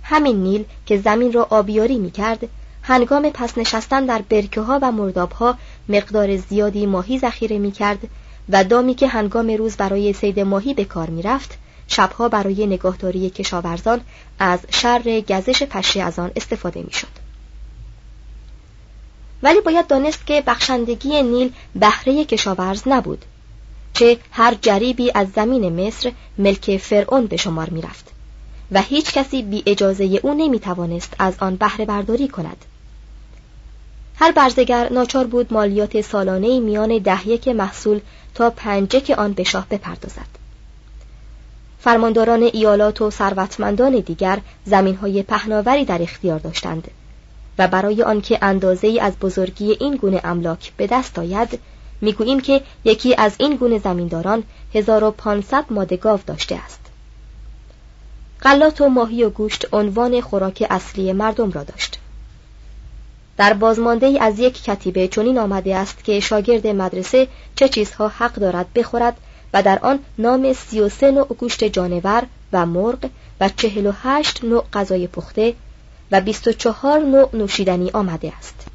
همین 0.02 0.42
نیل 0.42 0.64
که 0.86 0.98
زمین 0.98 1.32
را 1.32 1.46
آبیاری 1.50 1.98
می 1.98 2.10
کرد 2.10 2.48
هنگام 2.82 3.30
پس 3.30 3.58
نشستن 3.58 4.06
در 4.06 4.22
برکه 4.22 4.60
ها 4.60 4.78
و 4.82 4.92
مرداب 4.92 5.32
ها 5.32 5.58
مقدار 5.88 6.36
زیادی 6.36 6.86
ماهی 6.86 7.18
ذخیره 7.18 7.58
می 7.58 7.72
کرد 7.72 7.98
و 8.48 8.64
دامی 8.64 8.94
که 8.94 9.08
هنگام 9.08 9.50
روز 9.50 9.76
برای 9.76 10.12
سید 10.12 10.40
ماهی 10.40 10.74
به 10.74 10.84
کار 10.84 11.10
می 11.10 11.22
رفت 11.22 11.58
شبها 11.88 12.28
برای 12.28 12.66
نگاهداری 12.66 13.30
کشاورزان 13.30 14.00
از 14.38 14.60
شر 14.70 15.20
گزش 15.20 15.62
پشه 15.62 16.02
از 16.02 16.18
آن 16.18 16.30
استفاده 16.36 16.82
می 16.82 16.92
شد. 16.92 17.28
ولی 19.42 19.60
باید 19.60 19.86
دانست 19.86 20.26
که 20.26 20.42
بخشندگی 20.46 21.22
نیل 21.22 21.52
بهره 21.74 22.24
کشاورز 22.24 22.82
نبود 22.86 23.24
چه 23.94 24.18
هر 24.32 24.54
جریبی 24.62 25.12
از 25.14 25.28
زمین 25.36 25.86
مصر 25.86 26.12
ملک 26.38 26.76
فرعون 26.76 27.26
به 27.26 27.36
شمار 27.36 27.70
می 27.70 27.82
رفت 27.82 28.10
و 28.72 28.82
هیچ 28.82 29.12
کسی 29.12 29.42
بی 29.42 29.62
اجازه 29.66 30.04
او 30.22 30.34
نمی 30.34 30.60
توانست 30.60 31.14
از 31.18 31.34
آن 31.38 31.56
بهره 31.56 31.84
برداری 31.84 32.28
کند 32.28 32.64
هر 34.16 34.32
برزگر 34.32 34.92
ناچار 34.92 35.26
بود 35.26 35.52
مالیات 35.52 36.00
سالانه 36.00 36.60
میان 36.60 36.98
ده 36.98 37.28
یک 37.28 37.48
محصول 37.48 38.00
تا 38.34 38.50
پنجک 38.50 39.14
آن 39.18 39.32
به 39.32 39.44
شاه 39.44 39.66
بپردازد 39.70 40.37
فرمانداران 41.80 42.42
ایالات 42.42 43.02
و 43.02 43.10
ثروتمندان 43.10 44.00
دیگر 44.00 44.38
زمینهای 44.64 45.22
پهناوری 45.22 45.84
در 45.84 46.02
اختیار 46.02 46.38
داشتند 46.38 46.88
و 47.58 47.68
برای 47.68 48.02
آنکه 48.02 48.38
اندازه 48.42 48.98
از 49.00 49.18
بزرگی 49.18 49.76
این 49.80 49.96
گونه 49.96 50.20
املاک 50.24 50.72
به 50.76 50.86
دست 50.86 51.18
آید 51.18 51.58
می‌گوییم 52.00 52.40
که 52.40 52.62
یکی 52.84 53.14
از 53.14 53.32
این 53.38 53.56
گونه 53.56 53.78
زمینداران 53.78 54.42
1500 54.74 55.64
ماده 55.70 55.96
گاو 55.96 56.20
داشته 56.26 56.54
است. 56.54 56.80
غلات 58.42 58.80
و 58.80 58.88
ماهی 58.88 59.24
و 59.24 59.30
گوشت 59.30 59.66
عنوان 59.72 60.20
خوراک 60.20 60.66
اصلی 60.70 61.12
مردم 61.12 61.50
را 61.50 61.64
داشت. 61.64 61.98
در 63.36 63.52
بازمانده 63.52 64.18
از 64.20 64.38
یک 64.38 64.62
کتیبه 64.62 65.08
چنین 65.08 65.38
آمده 65.38 65.76
است 65.76 66.04
که 66.04 66.20
شاگرد 66.20 66.66
مدرسه 66.66 67.28
چه 67.56 67.68
چیزها 67.68 68.08
حق 68.08 68.34
دارد 68.34 68.72
بخورد 68.74 69.16
و 69.52 69.62
در 69.62 69.78
آن 69.82 69.98
نام 70.18 70.52
سی 70.52 70.80
و 70.80 70.88
سه 70.88 71.10
نوع 71.10 71.26
گوشت 71.26 71.64
جانور 71.64 72.22
و 72.52 72.66
مرغ 72.66 73.10
و 73.40 73.48
چهل 73.48 73.86
و 73.86 73.92
هشت 74.02 74.44
نوع 74.44 74.64
غذای 74.72 75.06
پخته 75.06 75.54
و 76.12 76.20
بیست 76.20 76.48
و 76.48 76.52
چهار 76.52 76.98
نوع 76.98 77.36
نوشیدنی 77.36 77.90
آمده 77.90 78.32
است 78.38 78.66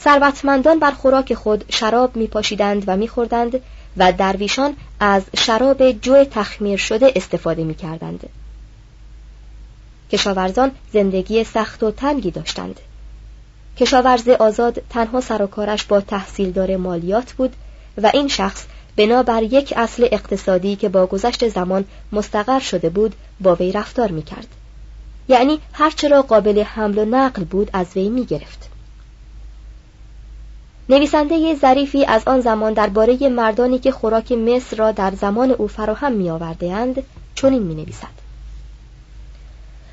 ثروتمندان 0.00 0.78
بر 0.78 0.90
خوراک 0.90 1.34
خود 1.34 1.64
شراب 1.68 2.16
می 2.16 2.26
پاشیدند 2.26 2.84
و 2.86 2.96
می 2.96 3.08
خوردند 3.08 3.60
و 3.96 4.12
درویشان 4.12 4.76
از 5.00 5.22
شراب 5.36 5.92
جو 5.92 6.24
تخمیر 6.24 6.76
شده 6.76 7.12
استفاده 7.16 7.64
می 7.64 7.74
کردند. 7.74 8.28
کشاورزان 10.10 10.70
زندگی 10.92 11.44
سخت 11.44 11.82
و 11.82 11.90
تنگی 11.90 12.30
داشتند. 12.30 12.80
کشاورز 13.78 14.28
آزاد 14.28 14.82
تنها 14.90 15.20
سرکارش 15.20 15.84
با 15.84 16.00
تحصیلدار 16.00 16.76
مالیات 16.76 17.32
بود 17.32 17.56
و 18.02 18.10
این 18.14 18.28
شخص 18.28 18.64
بنابر 18.96 19.42
یک 19.42 19.74
اصل 19.76 20.08
اقتصادی 20.12 20.76
که 20.76 20.88
با 20.88 21.06
گذشت 21.06 21.48
زمان 21.48 21.84
مستقر 22.12 22.58
شده 22.58 22.88
بود 22.88 23.14
با 23.40 23.54
وی 23.54 23.72
رفتار 23.72 24.10
می 24.10 24.22
کرد. 24.22 24.46
یعنی 25.28 25.60
هرچه 25.72 26.08
را 26.08 26.22
قابل 26.22 26.62
حمل 26.62 26.98
و 26.98 27.04
نقل 27.04 27.44
بود 27.44 27.70
از 27.72 27.86
وی 27.96 28.08
می 28.08 28.24
گرفت. 28.24 28.68
نویسنده 30.88 31.54
ظریفی 31.54 32.04
از 32.04 32.22
آن 32.26 32.40
زمان 32.40 32.72
درباره 32.72 33.28
مردانی 33.28 33.78
که 33.78 33.92
خوراک 33.92 34.32
مصر 34.32 34.76
را 34.76 34.92
در 34.92 35.10
زمان 35.10 35.50
او 35.50 35.68
فراهم 35.68 36.12
می 36.12 36.30
آورده 36.30 36.72
اند 36.72 37.02
چنین 37.34 37.62
می 37.62 37.74
نویسد. 37.74 38.16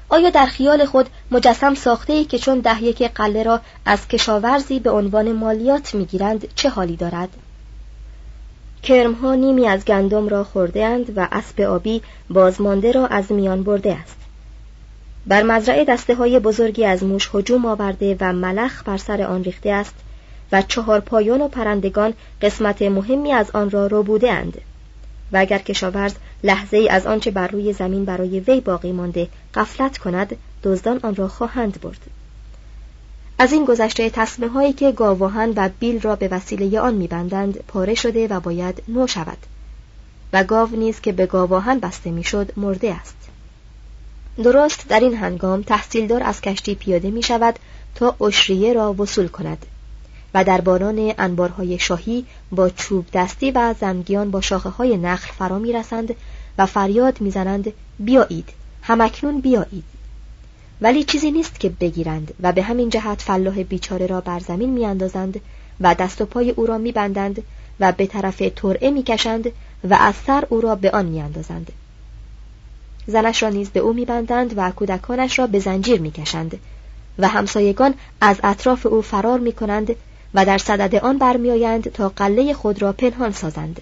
آیا 0.09 0.29
در 0.29 0.45
خیال 0.45 0.85
خود 0.85 1.09
مجسم 1.31 1.75
ساخته 1.75 2.13
ای 2.13 2.25
که 2.25 2.39
چون 2.39 2.59
ده 2.59 2.83
یک 2.83 3.03
قله 3.03 3.43
را 3.43 3.61
از 3.85 4.07
کشاورزی 4.07 4.79
به 4.79 4.91
عنوان 4.91 5.31
مالیات 5.31 5.95
می‌گیرند 5.95 6.55
چه 6.55 6.69
حالی 6.69 6.95
دارد؟ 6.95 7.29
کرمها 8.83 9.35
نیمی 9.35 9.67
از 9.67 9.85
گندم 9.85 10.27
را 10.27 10.43
خورده 10.43 10.85
اند 10.85 11.17
و 11.17 11.27
اسب 11.31 11.61
آبی 11.61 12.01
بازمانده 12.29 12.91
را 12.91 13.07
از 13.07 13.31
میان 13.31 13.63
برده 13.63 13.95
است. 13.95 14.15
بر 15.27 15.43
مزرعه 15.43 15.85
دسته 15.85 16.15
های 16.15 16.39
بزرگی 16.39 16.85
از 16.85 17.03
موش 17.03 17.29
هجوم 17.33 17.65
آورده 17.65 18.17
و 18.19 18.33
ملخ 18.33 18.83
بر 18.83 18.97
سر 18.97 19.21
آن 19.21 19.43
ریخته 19.43 19.69
است 19.69 19.95
و 20.51 20.61
چهار 20.61 20.99
پایان 20.99 21.41
و 21.41 21.47
پرندگان 21.47 22.13
قسمت 22.41 22.81
مهمی 22.81 23.31
از 23.33 23.51
آن 23.51 23.69
را 23.69 23.87
رو 23.87 24.03
بوده 24.03 24.31
اند. 24.31 24.61
و 25.31 25.37
اگر 25.37 25.57
کشاورز 25.57 26.13
لحظه 26.43 26.77
ای 26.77 26.89
از 26.89 27.07
آنچه 27.07 27.31
بر 27.31 27.47
روی 27.47 27.73
زمین 27.73 28.05
برای 28.05 28.39
وی 28.39 28.61
باقی 28.61 28.91
مانده 28.91 29.27
قفلت 29.53 29.97
کند 29.97 30.35
دزدان 30.63 30.99
آن 31.03 31.15
را 31.15 31.27
خواهند 31.27 31.81
برد 31.81 32.01
از 33.39 33.53
این 33.53 33.65
گذشته 33.65 34.09
تصمه 34.09 34.47
هایی 34.47 34.73
که 34.73 34.91
گاواهن 34.91 35.53
و 35.55 35.69
بیل 35.79 36.01
را 36.01 36.15
به 36.15 36.27
وسیله 36.27 36.79
آن 36.79 36.93
میبندند 36.93 37.57
پاره 37.67 37.95
شده 37.95 38.27
و 38.27 38.39
باید 38.39 38.83
نو 38.87 39.07
شود. 39.07 39.37
و 40.33 40.43
گاو 40.43 40.69
نیز 40.75 41.01
که 41.01 41.11
به 41.11 41.25
گاواهن 41.25 41.79
بسته 41.79 42.11
می‌شد 42.11 42.53
مرده 42.57 42.93
است. 42.93 43.15
درست 44.43 44.87
در 44.87 44.99
این 44.99 45.17
هنگام 45.17 45.61
تحصیلدار 45.61 46.23
از 46.23 46.41
کشتی 46.41 46.75
پیاده 46.75 47.11
می 47.11 47.23
شود 47.23 47.59
تا 47.95 48.15
اشریه 48.21 48.73
را 48.73 48.93
وصول 48.93 49.27
کند 49.27 49.65
و 50.33 50.43
در 50.43 50.61
باران 50.61 51.13
انبارهای 51.17 51.79
شاهی 51.79 52.25
با 52.51 52.69
چوب 52.69 53.05
دستی 53.13 53.51
و 53.51 53.75
زنگیان 53.79 54.31
با 54.31 54.41
شاخه 54.41 54.69
های 54.69 54.97
نخل 54.97 55.31
فرا 55.33 55.59
می 55.59 55.73
رسند 55.73 56.15
و 56.57 56.65
فریاد 56.65 57.21
می‌زنند 57.21 57.73
بیایید. 57.99 58.49
همکنون 58.81 59.41
بیایید. 59.41 59.83
ولی 60.83 61.03
چیزی 61.03 61.31
نیست 61.31 61.59
که 61.59 61.69
بگیرند 61.69 62.33
و 62.41 62.51
به 62.51 62.63
همین 62.63 62.89
جهت 62.89 63.21
فلاح 63.21 63.63
بیچاره 63.63 64.05
را 64.05 64.21
بر 64.21 64.39
زمین 64.39 64.69
میاندازند 64.69 65.41
و 65.79 65.95
دست 65.95 66.21
و 66.21 66.25
پای 66.25 66.51
او 66.51 66.65
را 66.65 66.77
میبندند 66.77 67.43
و 67.79 67.91
به 67.91 68.05
طرف 68.07 68.41
ترعه 68.55 68.91
می‌کشند 68.91 69.51
و 69.89 69.93
از 69.93 70.15
سر 70.15 70.43
او 70.49 70.61
را 70.61 70.75
به 70.75 70.91
آن 70.91 71.05
میاندازند. 71.05 71.71
زنش 73.07 73.43
را 73.43 73.49
نیز 73.49 73.69
به 73.69 73.79
او 73.79 73.93
میبندند 73.93 74.53
و 74.57 74.71
کودکانش 74.71 75.39
را 75.39 75.47
به 75.47 75.59
زنجیر 75.59 76.01
می‌کشند 76.01 76.59
و 77.19 77.27
همسایگان 77.27 77.93
از 78.21 78.37
اطراف 78.43 78.85
او 78.85 79.01
فرار 79.01 79.39
می‌کنند 79.39 79.95
و 80.33 80.45
در 80.45 80.57
صدد 80.57 80.95
آن 80.95 81.17
برمیآیند 81.17 81.91
تا 81.91 82.09
قله 82.09 82.53
خود 82.53 82.81
را 82.81 82.93
پنهان 82.93 83.31
سازند. 83.31 83.81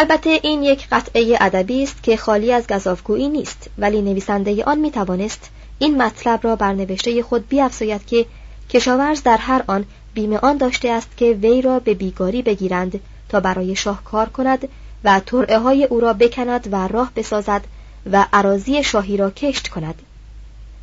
البته 0.00 0.40
این 0.42 0.62
یک 0.62 0.88
قطعه 0.92 1.36
ادبی 1.40 1.82
است 1.82 2.02
که 2.02 2.16
خالی 2.16 2.52
از 2.52 2.66
گزافگویی 2.66 3.28
نیست 3.28 3.70
ولی 3.78 4.02
نویسنده 4.02 4.64
آن 4.64 4.78
می 4.78 4.90
توانست 4.90 5.50
این 5.78 6.02
مطلب 6.02 6.40
را 6.42 6.56
بر 6.56 6.72
نوشته 6.72 7.22
خود 7.22 7.48
بیافزاید 7.48 8.06
که 8.06 8.26
کشاورز 8.70 9.22
در 9.22 9.36
هر 9.36 9.64
آن 9.66 9.84
بیمه 10.14 10.38
آن 10.38 10.56
داشته 10.56 10.90
است 10.90 11.16
که 11.16 11.32
وی 11.42 11.62
را 11.62 11.78
به 11.78 11.94
بیگاری 11.94 12.42
بگیرند 12.42 13.00
تا 13.28 13.40
برای 13.40 13.76
شاه 13.76 14.04
کار 14.04 14.28
کند 14.28 14.68
و 15.04 15.20
ترعه 15.26 15.58
های 15.58 15.84
او 15.84 16.00
را 16.00 16.12
بکند 16.12 16.68
و 16.72 16.88
راه 16.88 17.12
بسازد 17.16 17.64
و 18.12 18.26
عراضی 18.32 18.82
شاهی 18.82 19.16
را 19.16 19.30
کشت 19.30 19.68
کند 19.68 20.02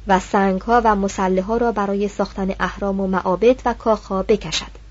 و 0.07 0.19
سنگ 0.19 0.61
ها 0.61 0.81
و 0.83 0.95
مسله 0.95 1.41
ها 1.41 1.57
را 1.57 1.71
برای 1.71 2.07
ساختن 2.07 2.55
اهرام 2.59 2.99
و 2.99 3.07
معابد 3.07 3.61
و 3.65 3.73
کاخها 3.73 4.23
بکشد. 4.23 4.86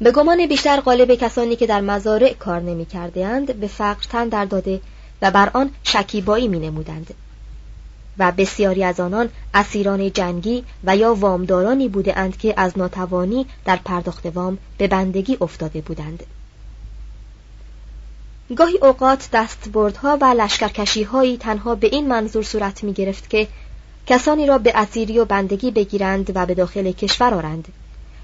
به 0.00 0.10
گمان 0.10 0.46
بیشتر 0.46 0.80
غالب 0.80 1.14
کسانی 1.14 1.56
که 1.56 1.66
در 1.66 1.80
مزارع 1.80 2.32
کار 2.32 2.60
نمی 2.60 2.86
به 3.60 3.66
فقر 3.66 4.02
تن 4.10 4.28
در 4.28 4.44
داده 4.44 4.80
و 5.22 5.30
بر 5.30 5.50
آن 5.54 5.70
شکیبایی 5.82 6.48
می 6.48 6.58
نمودند. 6.58 7.14
و 8.18 8.32
بسیاری 8.32 8.84
از 8.84 9.00
آنان 9.00 9.28
اسیران 9.54 10.12
جنگی 10.12 10.64
و 10.84 10.96
یا 10.96 11.14
وامدارانی 11.14 11.88
بوده 11.88 12.18
اند 12.18 12.36
که 12.36 12.54
از 12.56 12.78
ناتوانی 12.78 13.46
در 13.64 13.76
پرداخت 13.76 14.26
وام 14.26 14.58
به 14.78 14.88
بندگی 14.88 15.38
افتاده 15.40 15.80
بودند 15.80 16.22
گاهی 18.56 18.78
اوقات 18.78 19.28
دستبردها 19.32 20.18
و 20.20 20.24
لشکرکشی 20.24 21.02
هایی 21.02 21.36
تنها 21.36 21.74
به 21.74 21.86
این 21.86 22.08
منظور 22.08 22.42
صورت 22.42 22.84
می 22.84 22.92
گرفت 22.92 23.30
که 23.30 23.48
کسانی 24.06 24.46
را 24.46 24.58
به 24.58 24.72
اسیری 24.74 25.18
و 25.18 25.24
بندگی 25.24 25.70
بگیرند 25.70 26.32
و 26.34 26.46
به 26.46 26.54
داخل 26.54 26.92
کشور 26.92 27.34
آرند 27.34 27.68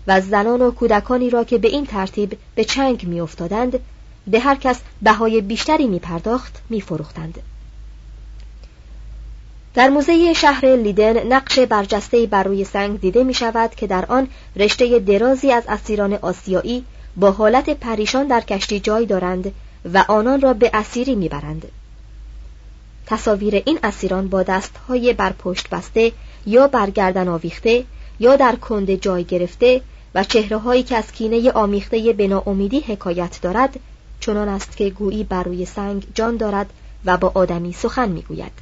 و 0.06 0.20
زنان 0.20 0.62
و 0.62 0.70
کودکانی 0.70 1.30
را 1.30 1.44
که 1.44 1.58
به 1.58 1.68
این 1.68 1.86
ترتیب 1.86 2.38
به 2.54 2.64
چنگ 2.64 3.04
می 3.06 3.20
افتادند 3.20 3.78
به 4.26 4.40
هر 4.40 4.54
کس 4.54 4.80
بهای 5.02 5.40
بیشتری 5.40 5.86
می 5.86 5.98
پرداخت 5.98 6.62
می 6.70 6.80
فروختند. 6.80 7.38
در 9.74 9.88
موزه 9.88 10.32
شهر 10.32 10.76
لیدن 10.76 11.32
نقش 11.32 11.58
برجسته 11.58 12.26
بر 12.26 12.42
روی 12.42 12.64
سنگ 12.64 13.00
دیده 13.00 13.24
می 13.24 13.34
شود 13.34 13.74
که 13.74 13.86
در 13.86 14.06
آن 14.06 14.28
رشته 14.56 14.98
درازی 14.98 15.52
از 15.52 15.64
اسیران 15.68 16.14
آسیایی 16.14 16.84
با 17.16 17.30
حالت 17.30 17.70
پریشان 17.70 18.26
در 18.26 18.40
کشتی 18.40 18.80
جای 18.80 19.06
دارند 19.06 19.52
و 19.94 20.04
آنان 20.08 20.40
را 20.40 20.52
به 20.52 20.70
اسیری 20.74 21.14
می‌برند. 21.14 21.68
تصاویر 23.06 23.62
این 23.66 23.78
اسیران 23.82 24.28
با 24.28 24.42
دستهای 24.42 25.12
بر 25.12 25.32
پشت 25.32 25.68
بسته 25.70 26.12
یا 26.46 26.68
برگردن 26.68 27.28
آویخته 27.28 27.84
یا 28.20 28.36
در 28.36 28.56
کنده 28.56 28.96
جای 28.96 29.24
گرفته 29.24 29.80
و 30.14 30.24
چهره 30.24 30.56
هایی 30.56 30.82
که 30.82 30.96
از 30.96 31.12
کینه 31.12 31.50
آمیخته 31.50 32.12
به 32.12 32.28
ناامیدی 32.28 32.80
حکایت 32.80 33.38
دارد 33.42 33.80
چنان 34.20 34.48
است 34.48 34.76
که 34.76 34.90
گویی 34.90 35.24
بر 35.24 35.42
روی 35.42 35.64
سنگ 35.64 36.06
جان 36.14 36.36
دارد 36.36 36.70
و 37.04 37.16
با 37.16 37.32
آدمی 37.34 37.72
سخن 37.72 38.08
می‌گوید. 38.08 38.52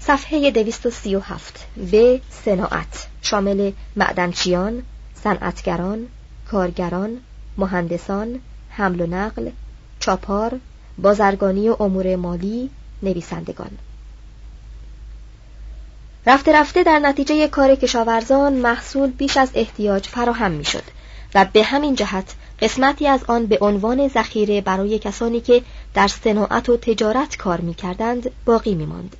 صفحه 0.00 0.50
237 0.50 1.66
و 1.92 2.18
صناعت 2.44 3.06
شامل 3.22 3.72
معدنچیان، 3.96 4.82
صنعتگران، 5.14 6.06
کارگران، 6.50 7.16
مهندسان، 7.58 8.40
حمل 8.70 9.00
و 9.00 9.06
نقل، 9.06 9.50
چاپار، 10.00 10.60
بازرگانی 10.98 11.68
و 11.68 11.76
امور 11.80 12.16
مالی، 12.16 12.70
نویسندگان. 13.02 13.70
رفته 16.26 16.52
رفته 16.52 16.82
در 16.82 16.98
نتیجه 16.98 17.48
کار 17.48 17.74
کشاورزان 17.74 18.52
محصول 18.52 19.10
بیش 19.10 19.36
از 19.36 19.50
احتیاج 19.54 20.06
فراهم 20.06 20.50
می‌شد 20.50 20.82
و 21.34 21.46
به 21.52 21.62
همین 21.62 21.94
جهت 21.94 22.34
قسمتی 22.60 23.06
از 23.06 23.24
آن 23.24 23.46
به 23.46 23.58
عنوان 23.60 24.08
ذخیره 24.08 24.60
برای 24.60 24.98
کسانی 24.98 25.40
که 25.40 25.62
در 25.94 26.08
صناعت 26.08 26.68
و 26.68 26.76
تجارت 26.76 27.36
کار 27.36 27.60
می‌کردند 27.60 28.30
باقی 28.44 28.74
میماند 28.74 29.16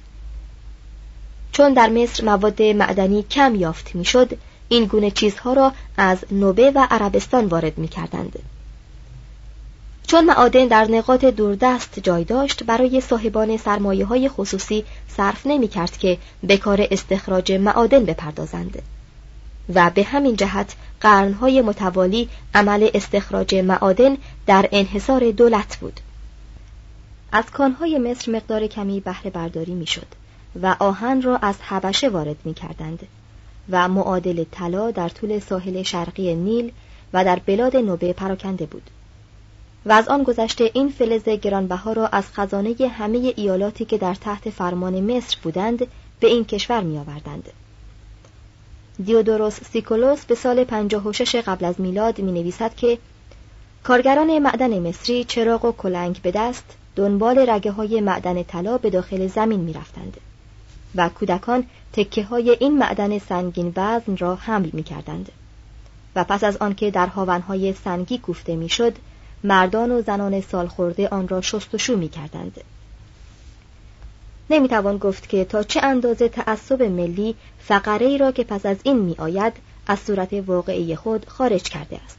چون 1.53 1.73
در 1.73 1.89
مصر 1.89 2.25
مواد 2.25 2.63
معدنی 2.63 3.23
کم 3.23 3.55
یافت 3.55 3.95
می‌شد 3.95 4.39
این 4.69 4.85
گونه 4.85 5.11
چیزها 5.11 5.53
را 5.53 5.73
از 5.97 6.19
نوبه 6.31 6.71
و 6.71 6.87
عربستان 6.91 7.47
وارد 7.47 7.79
می 7.79 7.89
کردند. 7.89 8.39
چون 10.13 10.25
معادن 10.25 10.67
در 10.67 10.85
نقاط 10.85 11.25
دوردست 11.25 11.99
جای 11.99 12.25
داشت 12.25 12.65
برای 12.65 13.01
صاحبان 13.01 13.57
سرمایه 13.57 14.05
های 14.05 14.29
خصوصی 14.29 14.85
صرف 15.09 15.47
نمی 15.47 15.69
کرد 15.69 15.97
که 15.97 16.19
به 16.43 16.57
کار 16.57 16.87
استخراج 16.91 17.53
معادن 17.53 18.05
بپردازند. 18.05 18.83
و 19.75 19.91
به 19.95 20.03
همین 20.03 20.37
جهت 20.37 20.75
قرنهای 21.01 21.63
متوالی 21.63 22.29
عمل 22.55 22.91
استخراج 22.95 23.55
معادن 23.55 24.17
در 24.47 24.69
انحصار 24.73 25.31
دولت 25.31 25.77
بود. 25.77 26.01
از 27.33 27.45
کانهای 27.45 27.99
مصر 27.99 28.33
مقدار 28.33 28.67
کمی 28.67 29.01
بهره 29.01 29.31
برداری 29.31 29.75
می‌شد 29.75 30.09
و 30.63 30.77
آهن 30.79 31.23
را 31.23 31.37
از 31.37 31.57
حبشه 31.61 32.09
وارد 32.09 32.37
می 32.45 32.55
کردند 32.55 33.07
و 33.71 33.89
معادل 33.89 34.45
طلا 34.51 34.91
در 34.91 35.09
طول 35.09 35.39
ساحل 35.39 35.83
شرقی 35.83 36.35
نیل 36.35 36.73
و 37.13 37.25
در 37.25 37.39
بلاد 37.47 37.77
نوبه 37.77 38.13
پراکنده 38.13 38.67
بود. 38.67 38.91
و 39.87 39.93
از 39.93 40.09
آن 40.09 40.23
گذشته 40.23 40.71
این 40.75 40.89
فلز 40.89 41.25
گرانبها 41.25 41.93
را 41.93 42.07
از 42.07 42.25
خزانه 42.33 42.75
همه 42.89 43.33
ایالاتی 43.37 43.85
که 43.85 43.99
در 43.99 44.15
تحت 44.15 44.51
فرمان 44.51 45.01
مصر 45.01 45.37
بودند 45.43 45.87
به 46.21 46.27
این 46.27 46.45
کشور 46.45 46.81
می 46.81 46.99
آوردند. 46.99 47.49
دیودوروس 49.05 49.61
سیکولوس 49.73 50.25
به 50.25 50.35
سال 50.35 50.65
56 50.65 51.37
قبل 51.37 51.65
از 51.65 51.81
میلاد 51.81 52.19
می 52.19 52.33
نویسد 52.33 52.75
که 52.75 52.99
کارگران 53.83 54.39
معدن 54.39 54.89
مصری 54.89 55.25
چراغ 55.25 55.65
و 55.65 55.73
کلنگ 55.73 56.21
به 56.23 56.31
دست 56.31 56.65
دنبال 56.97 57.39
رگه 57.51 57.71
های 57.71 58.01
معدن 58.01 58.43
طلا 58.43 58.79
به 58.79 58.91
داخل 58.91 59.27
زمین 59.27 59.61
می 59.61 59.73
رفتند. 59.73 60.17
و 60.95 61.09
کودکان 61.09 61.65
تکه 61.93 62.25
های 62.25 62.57
این 62.61 62.79
معدن 62.79 63.19
سنگین 63.19 63.73
وزن 63.77 64.17
را 64.17 64.35
حمل 64.35 64.71
می 64.73 64.83
کردند. 64.83 65.33
و 66.17 66.25
پس 66.25 66.45
از 66.45 66.57
آنکه 66.57 66.91
در 66.91 67.07
هاونهای 67.07 67.73
سنگی 67.73 68.19
کوفته 68.19 68.57
می‌شد 68.57 68.97
مردان 69.45 69.91
و 69.91 70.03
زنان 70.03 70.41
سالخورده 70.41 71.09
آن 71.09 71.29
را 71.29 71.41
شستشو 71.41 71.97
می 71.97 72.09
کردند. 72.09 72.61
نمی‌توان 74.51 74.99
گفت 74.99 75.29
که 75.29 75.45
تا 75.45 75.63
چه 75.63 75.81
اندازه 75.83 76.29
تعصب 76.29 76.83
ملی 76.83 77.35
فقره 77.59 78.07
ای 78.07 78.19
را 78.19 78.33
که 78.33 78.45
پس 78.45 78.67
از 78.67 78.77
این 78.83 78.99
می 78.99 79.15
آید 79.19 79.53
از 79.87 79.99
صورت 79.99 80.33
واقعی 80.33 80.97
خود 80.97 81.29
خارج 81.29 81.63
کرده 81.63 82.01
است. 82.05 82.19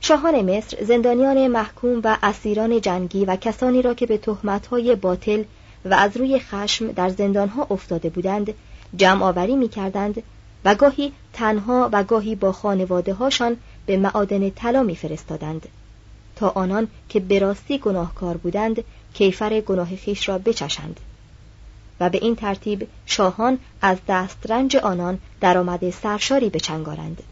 شاهان 0.00 0.56
مصر 0.56 0.84
زندانیان 0.84 1.48
محکوم 1.48 2.00
و 2.04 2.16
اسیران 2.22 2.80
جنگی 2.80 3.24
و 3.24 3.36
کسانی 3.36 3.82
را 3.82 3.94
که 3.94 4.06
به 4.06 4.18
تهمت‌های 4.18 4.94
باطل 4.94 5.44
و 5.84 5.94
از 5.94 6.16
روی 6.16 6.38
خشم 6.38 6.92
در 6.92 7.08
زندانها 7.08 7.66
افتاده 7.70 8.08
بودند 8.08 8.54
جمع 8.96 9.24
آوری 9.24 9.56
می 9.56 9.68
کردند 9.68 10.22
و 10.64 10.74
گاهی 10.74 11.12
تنها 11.32 11.88
و 11.92 12.04
گاهی 12.04 12.34
با 12.34 12.52
خانواده 12.52 13.14
هاشان 13.14 13.56
به 13.86 13.96
معادن 13.96 14.50
طلا 14.50 14.82
می 14.82 14.96
فرستادند 14.96 15.68
تا 16.36 16.48
آنان 16.48 16.88
که 17.08 17.20
به 17.20 17.38
راستی 17.38 17.78
گناهکار 17.78 18.36
بودند 18.36 18.84
کیفر 19.14 19.60
گناه 19.60 19.96
خیش 19.96 20.28
را 20.28 20.38
بچشند. 20.38 21.00
و 22.00 22.10
به 22.10 22.18
این 22.18 22.36
ترتیب 22.36 22.88
شاهان 23.06 23.58
از 23.82 23.98
دسترنج 24.08 24.76
آنان 24.76 25.18
درآمد 25.40 25.90
سرشاری 25.90 26.48
بچنگارند. 26.48 27.22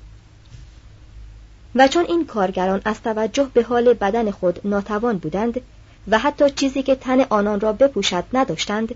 و 1.75 1.89
چون 1.89 2.05
این 2.09 2.27
کارگران 2.27 2.81
از 2.85 3.03
توجه 3.03 3.49
به 3.55 3.63
حال 3.63 3.93
بدن 3.93 4.31
خود 4.31 4.61
ناتوان 4.65 5.19
بودند 5.19 5.61
و 6.09 6.19
حتی 6.19 6.51
چیزی 6.51 6.83
که 6.83 6.95
تن 6.95 7.21
آنان 7.21 7.61
را 7.61 7.73
بپوشد 7.73 8.25
نداشتند 8.33 8.95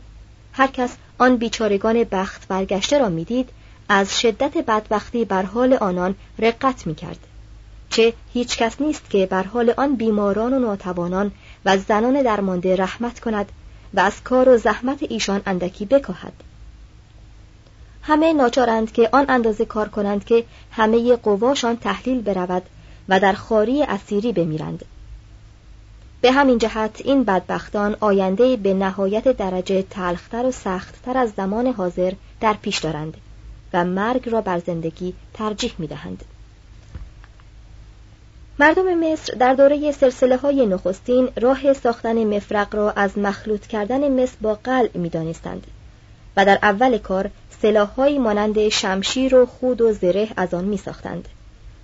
هر 0.53 0.67
کس 0.67 0.97
آن 1.19 1.37
بیچارگان 1.37 2.05
بخت 2.05 2.49
برگشته 2.49 2.99
را 2.99 3.09
می‌دید 3.09 3.49
از 3.89 4.21
شدت 4.21 4.59
بدبختی 4.59 5.25
بر 5.25 5.43
حال 5.43 5.75
آنان 5.75 6.15
رقت 6.39 6.87
می‌کرد. 6.87 7.28
چه 7.91 8.13
هیچ 8.33 8.59
کس 8.59 8.81
نیست 8.81 9.11
که 9.11 9.27
بر 9.27 9.43
حال 9.43 9.75
آن 9.77 9.97
بیماران 9.97 10.53
و 10.53 10.59
ناتوانان 10.59 11.33
و 11.65 11.77
زنان 11.77 12.23
درمانده 12.23 12.77
رحمت 12.77 13.21
کند 13.21 13.53
و 13.95 14.01
از 14.01 14.23
کار 14.23 14.49
و 14.49 14.57
زحمت 14.57 14.99
ایشان 15.09 15.43
اندکی 15.47 15.85
بکاهد 15.85 16.33
همه 18.03 18.33
ناچارند 18.33 18.93
که 18.93 19.09
آن 19.13 19.25
اندازه 19.29 19.65
کار 19.65 19.89
کنند 19.89 20.25
که 20.25 20.45
همه 20.73 21.17
قواشان 21.17 21.77
تحلیل 21.77 22.21
برود 22.23 22.63
و 23.09 23.21
در 23.21 23.33
خاری 23.33 23.83
اسیری 23.83 24.33
بمیرند 24.33 24.85
به 26.21 26.33
همین 26.33 26.59
جهت 26.59 27.01
این 27.05 27.25
بدبختان 27.25 27.97
آینده 28.01 28.57
به 28.57 28.75
نهایت 28.75 29.37
درجه 29.37 29.83
تلختر 29.83 30.47
و 30.47 30.51
سختتر 30.51 31.19
از 31.19 31.33
زمان 31.37 31.67
حاضر 31.67 32.13
در 32.41 32.53
پیش 32.63 32.79
دارند 32.79 33.17
و 33.73 33.85
مرگ 33.85 34.29
را 34.29 34.41
بر 34.41 34.59
زندگی 34.59 35.15
ترجیح 35.35 35.73
می 35.79 35.87
دهند. 35.87 36.25
مردم 38.61 38.95
مصر 38.95 39.35
در 39.35 39.55
دوره 39.55 39.93
سلسله 39.93 40.37
های 40.37 40.67
نخستین 40.67 41.29
راه 41.41 41.73
ساختن 41.73 42.37
مفرق 42.37 42.75
را 42.75 42.91
از 42.91 43.19
مخلوط 43.19 43.67
کردن 43.67 44.23
مس 44.23 44.37
با 44.41 44.55
قلع 44.55 44.91
می 44.95 45.09
دانستند 45.09 45.67
و 46.37 46.45
در 46.45 46.59
اول 46.63 46.99
کار 46.99 47.31
سلاحهایی 47.63 48.19
مانند 48.19 48.69
شمشیر 48.69 49.35
و 49.35 49.47
خود 49.47 49.81
و 49.81 49.93
زره 49.93 50.29
از 50.37 50.55
آن 50.55 50.65
می 50.65 50.77
ساختند 50.77 51.29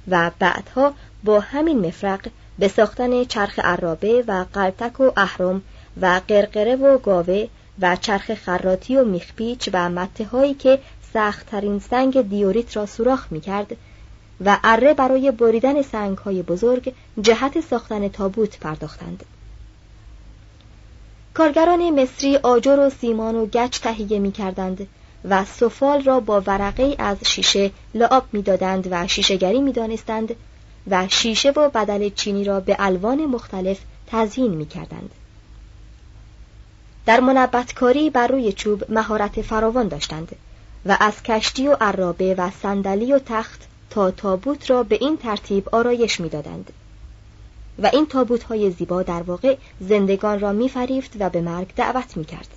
و 0.09 0.31
بعدها 0.39 0.95
با 1.25 1.41
همین 1.41 1.87
مفرق 1.87 2.21
به 2.59 2.69
ساختن 2.69 3.25
چرخ 3.25 3.59
عرابه 3.59 4.25
و 4.27 4.45
قلتک 4.53 5.01
و 5.01 5.11
اهرم 5.17 5.63
و 6.01 6.21
قرقره 6.29 6.77
و 6.77 6.99
گاوه 6.99 7.49
و 7.81 7.97
چرخ 7.97 8.35
خراتی 8.35 8.97
و 8.97 9.05
میخپیچ 9.05 9.71
و 9.73 9.91
مته 9.91 10.25
هایی 10.25 10.55
که 10.55 10.79
سختترین 11.13 11.79
سنگ 11.79 12.29
دیوریت 12.29 12.77
را 12.77 12.87
سوراخ 12.87 13.27
می 13.31 13.41
کرد 13.41 13.77
و 14.45 14.59
اره 14.65 14.95
برای 14.95 15.31
بریدن 15.31 15.83
سنگ 15.83 16.19
های 16.19 16.43
بزرگ 16.43 16.95
جهت 17.21 17.61
ساختن 17.61 18.09
تابوت 18.09 18.59
پرداختند. 18.59 19.25
کارگران 21.35 22.03
مصری 22.03 22.37
آجر 22.37 22.79
و 22.79 22.91
سیمان 22.91 23.35
و 23.35 23.47
گچ 23.47 23.81
تهیه 23.81 24.19
می 24.19 24.33
کردند 24.33 24.87
و 25.25 25.45
سفال 25.45 26.03
را 26.03 26.21
با 26.21 26.41
ورقه 26.47 26.95
از 26.99 27.17
شیشه 27.27 27.71
لعاب 27.95 28.25
می 28.33 28.43
دادند 28.43 28.89
و 28.91 29.07
شیشهگری 29.07 29.61
می 29.61 29.73
دانستند 29.73 30.35
و 30.91 31.09
شیشه 31.09 31.51
و 31.51 31.69
بدل 31.69 32.09
چینی 32.09 32.45
را 32.45 32.61
به 32.61 32.77
الوان 32.79 33.27
مختلف 33.27 33.81
تزیین 34.07 34.55
می 34.55 34.67
کردند. 34.67 35.11
در 37.07 37.21
منبتکاری 37.21 38.11
بر 38.11 38.27
روی 38.27 38.53
چوب 38.53 38.93
مهارت 38.93 39.43
فراوان 39.43 39.89
داشتند 39.89 40.37
و 40.87 40.97
از 41.01 41.23
کشتی 41.23 41.69
و 41.69 41.77
عرابه 41.81 42.35
و 42.35 42.51
صندلی 42.63 43.13
و 43.13 43.19
تخت 43.19 43.69
تا 43.95 44.11
تابوت 44.11 44.71
را 44.71 44.83
به 44.83 44.99
این 45.01 45.17
ترتیب 45.17 45.69
آرایش 45.75 46.21
می‌دادند. 46.21 46.73
و 47.79 47.91
این 47.93 48.07
تابوت 48.07 48.43
های 48.43 48.71
زیبا 48.71 49.03
در 49.03 49.23
واقع 49.23 49.57
زندگان 49.81 50.41
را 50.41 50.53
میفریفت 50.53 51.13
و 51.19 51.31
به 51.31 51.41
مرگ 51.41 51.75
دعوت 51.77 52.17
می‌کرد. 52.17 52.49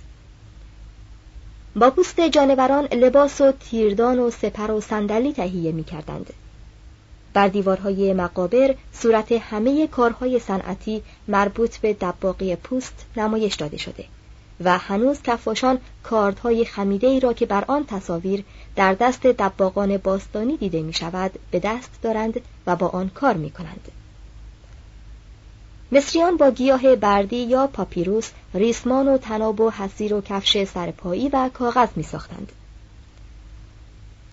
با 1.76 1.90
پوست 1.90 2.20
جانوران 2.20 2.84
لباس 2.84 3.40
و 3.40 3.52
تیردان 3.52 4.18
و 4.18 4.30
سپر 4.30 4.70
و 4.70 4.80
صندلی 4.80 5.32
تهیه 5.32 5.72
می‌کردند. 5.72 6.32
بر 7.32 7.48
دیوارهای 7.48 8.12
مقابر 8.12 8.74
صورت 8.92 9.32
همه 9.32 9.86
کارهای 9.86 10.38
صنعتی 10.38 11.02
مربوط 11.28 11.76
به 11.76 11.92
دباقی 11.92 12.56
پوست 12.56 13.06
نمایش 13.16 13.54
داده 13.54 13.76
شده 13.76 14.04
و 14.64 14.78
هنوز 14.78 15.22
کفاشان 15.22 15.78
کاردهای 16.02 16.64
خمیده 16.64 17.06
ای 17.06 17.20
را 17.20 17.32
که 17.32 17.46
بر 17.46 17.64
آن 17.68 17.86
تصاویر 17.86 18.44
در 18.76 18.94
دست 18.94 19.26
دباغان 19.26 19.96
باستانی 19.96 20.56
دیده 20.56 20.82
می 20.82 20.92
شود 20.92 21.30
به 21.50 21.60
دست 21.60 21.90
دارند 22.02 22.40
و 22.66 22.76
با 22.76 22.88
آن 22.88 23.08
کار 23.08 23.34
می 23.34 23.50
کنند. 23.50 23.88
مصریان 25.92 26.36
با 26.36 26.50
گیاه 26.50 26.96
بردی 26.96 27.36
یا 27.36 27.66
پاپیروس 27.66 28.30
ریسمان 28.54 29.08
و 29.08 29.18
تناب 29.18 29.60
و 29.60 29.70
حسیر 29.70 30.14
و 30.14 30.20
کفش 30.20 30.64
سرپایی 30.64 31.28
و 31.28 31.50
کاغذ 31.54 31.88
می 31.96 32.02
ساختند. 32.02 32.52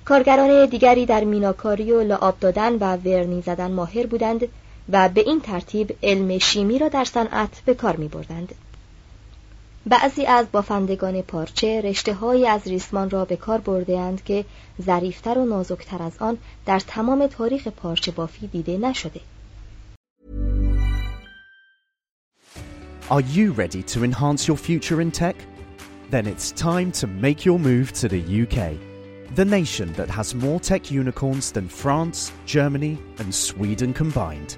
کارگران 0.06 0.66
دیگری 0.66 1.06
در 1.06 1.24
میناکاری 1.24 1.92
و 1.92 2.02
لعاب 2.02 2.40
دادن 2.40 2.74
و 2.74 2.98
ورنی 2.98 3.42
زدن 3.42 3.72
ماهر 3.72 4.06
بودند 4.06 4.48
و 4.90 5.10
به 5.10 5.22
این 5.22 5.42
ترتیب 5.42 5.98
علم 6.04 6.38
شیمی 6.38 6.80
را 6.80 6.88
در 6.88 7.04
صنعت 7.04 7.62
به 7.66 7.74
کار 7.74 7.96
می 7.96 8.08
بردند. 8.08 8.56
بعضی 9.88 10.26
از 10.26 10.46
بافندگان 10.52 11.22
پارچه 11.22 11.82
رشته 11.82 12.14
های 12.14 12.48
از 12.48 12.68
ریسمان 12.68 13.10
را 13.10 13.26
به 13.26 13.36
کار 13.36 13.58
برده 13.58 14.14
که 14.26 14.46
ظریفتر 14.82 15.38
و 15.38 15.46
نازکتر 15.46 16.04
از 16.04 16.14
آن 16.20 16.38
در 16.66 16.80
تمام 16.80 17.28
تاریخ 17.28 17.68
پارچه 17.68 18.12
بافی 18.12 18.48
دیده 18.48 18.78
نشده. 18.78 19.20
Are 23.10 23.22
you 23.22 23.52
ready 23.52 23.84
to 23.94 24.04
enhance 24.04 24.48
your 24.48 24.58
future 24.58 25.00
in 25.00 25.12
tech? 25.12 25.36
Then 26.10 26.26
it's 26.26 26.52
time 26.52 26.92
to 27.02 27.06
make 27.06 27.46
your 27.46 27.60
move 27.60 27.94
to 28.02 28.08
the 28.08 28.24
UK, 28.44 28.58
the 29.36 29.46
nation 29.46 29.94
that 29.94 30.10
has 30.10 30.34
more 30.34 30.60
tech 30.60 30.84
unicorns 30.90 31.52
than 31.52 31.68
France, 31.68 32.32
Germany, 32.48 32.98
and 33.20 33.30
Sweden 33.34 33.94
combined. 33.94 34.58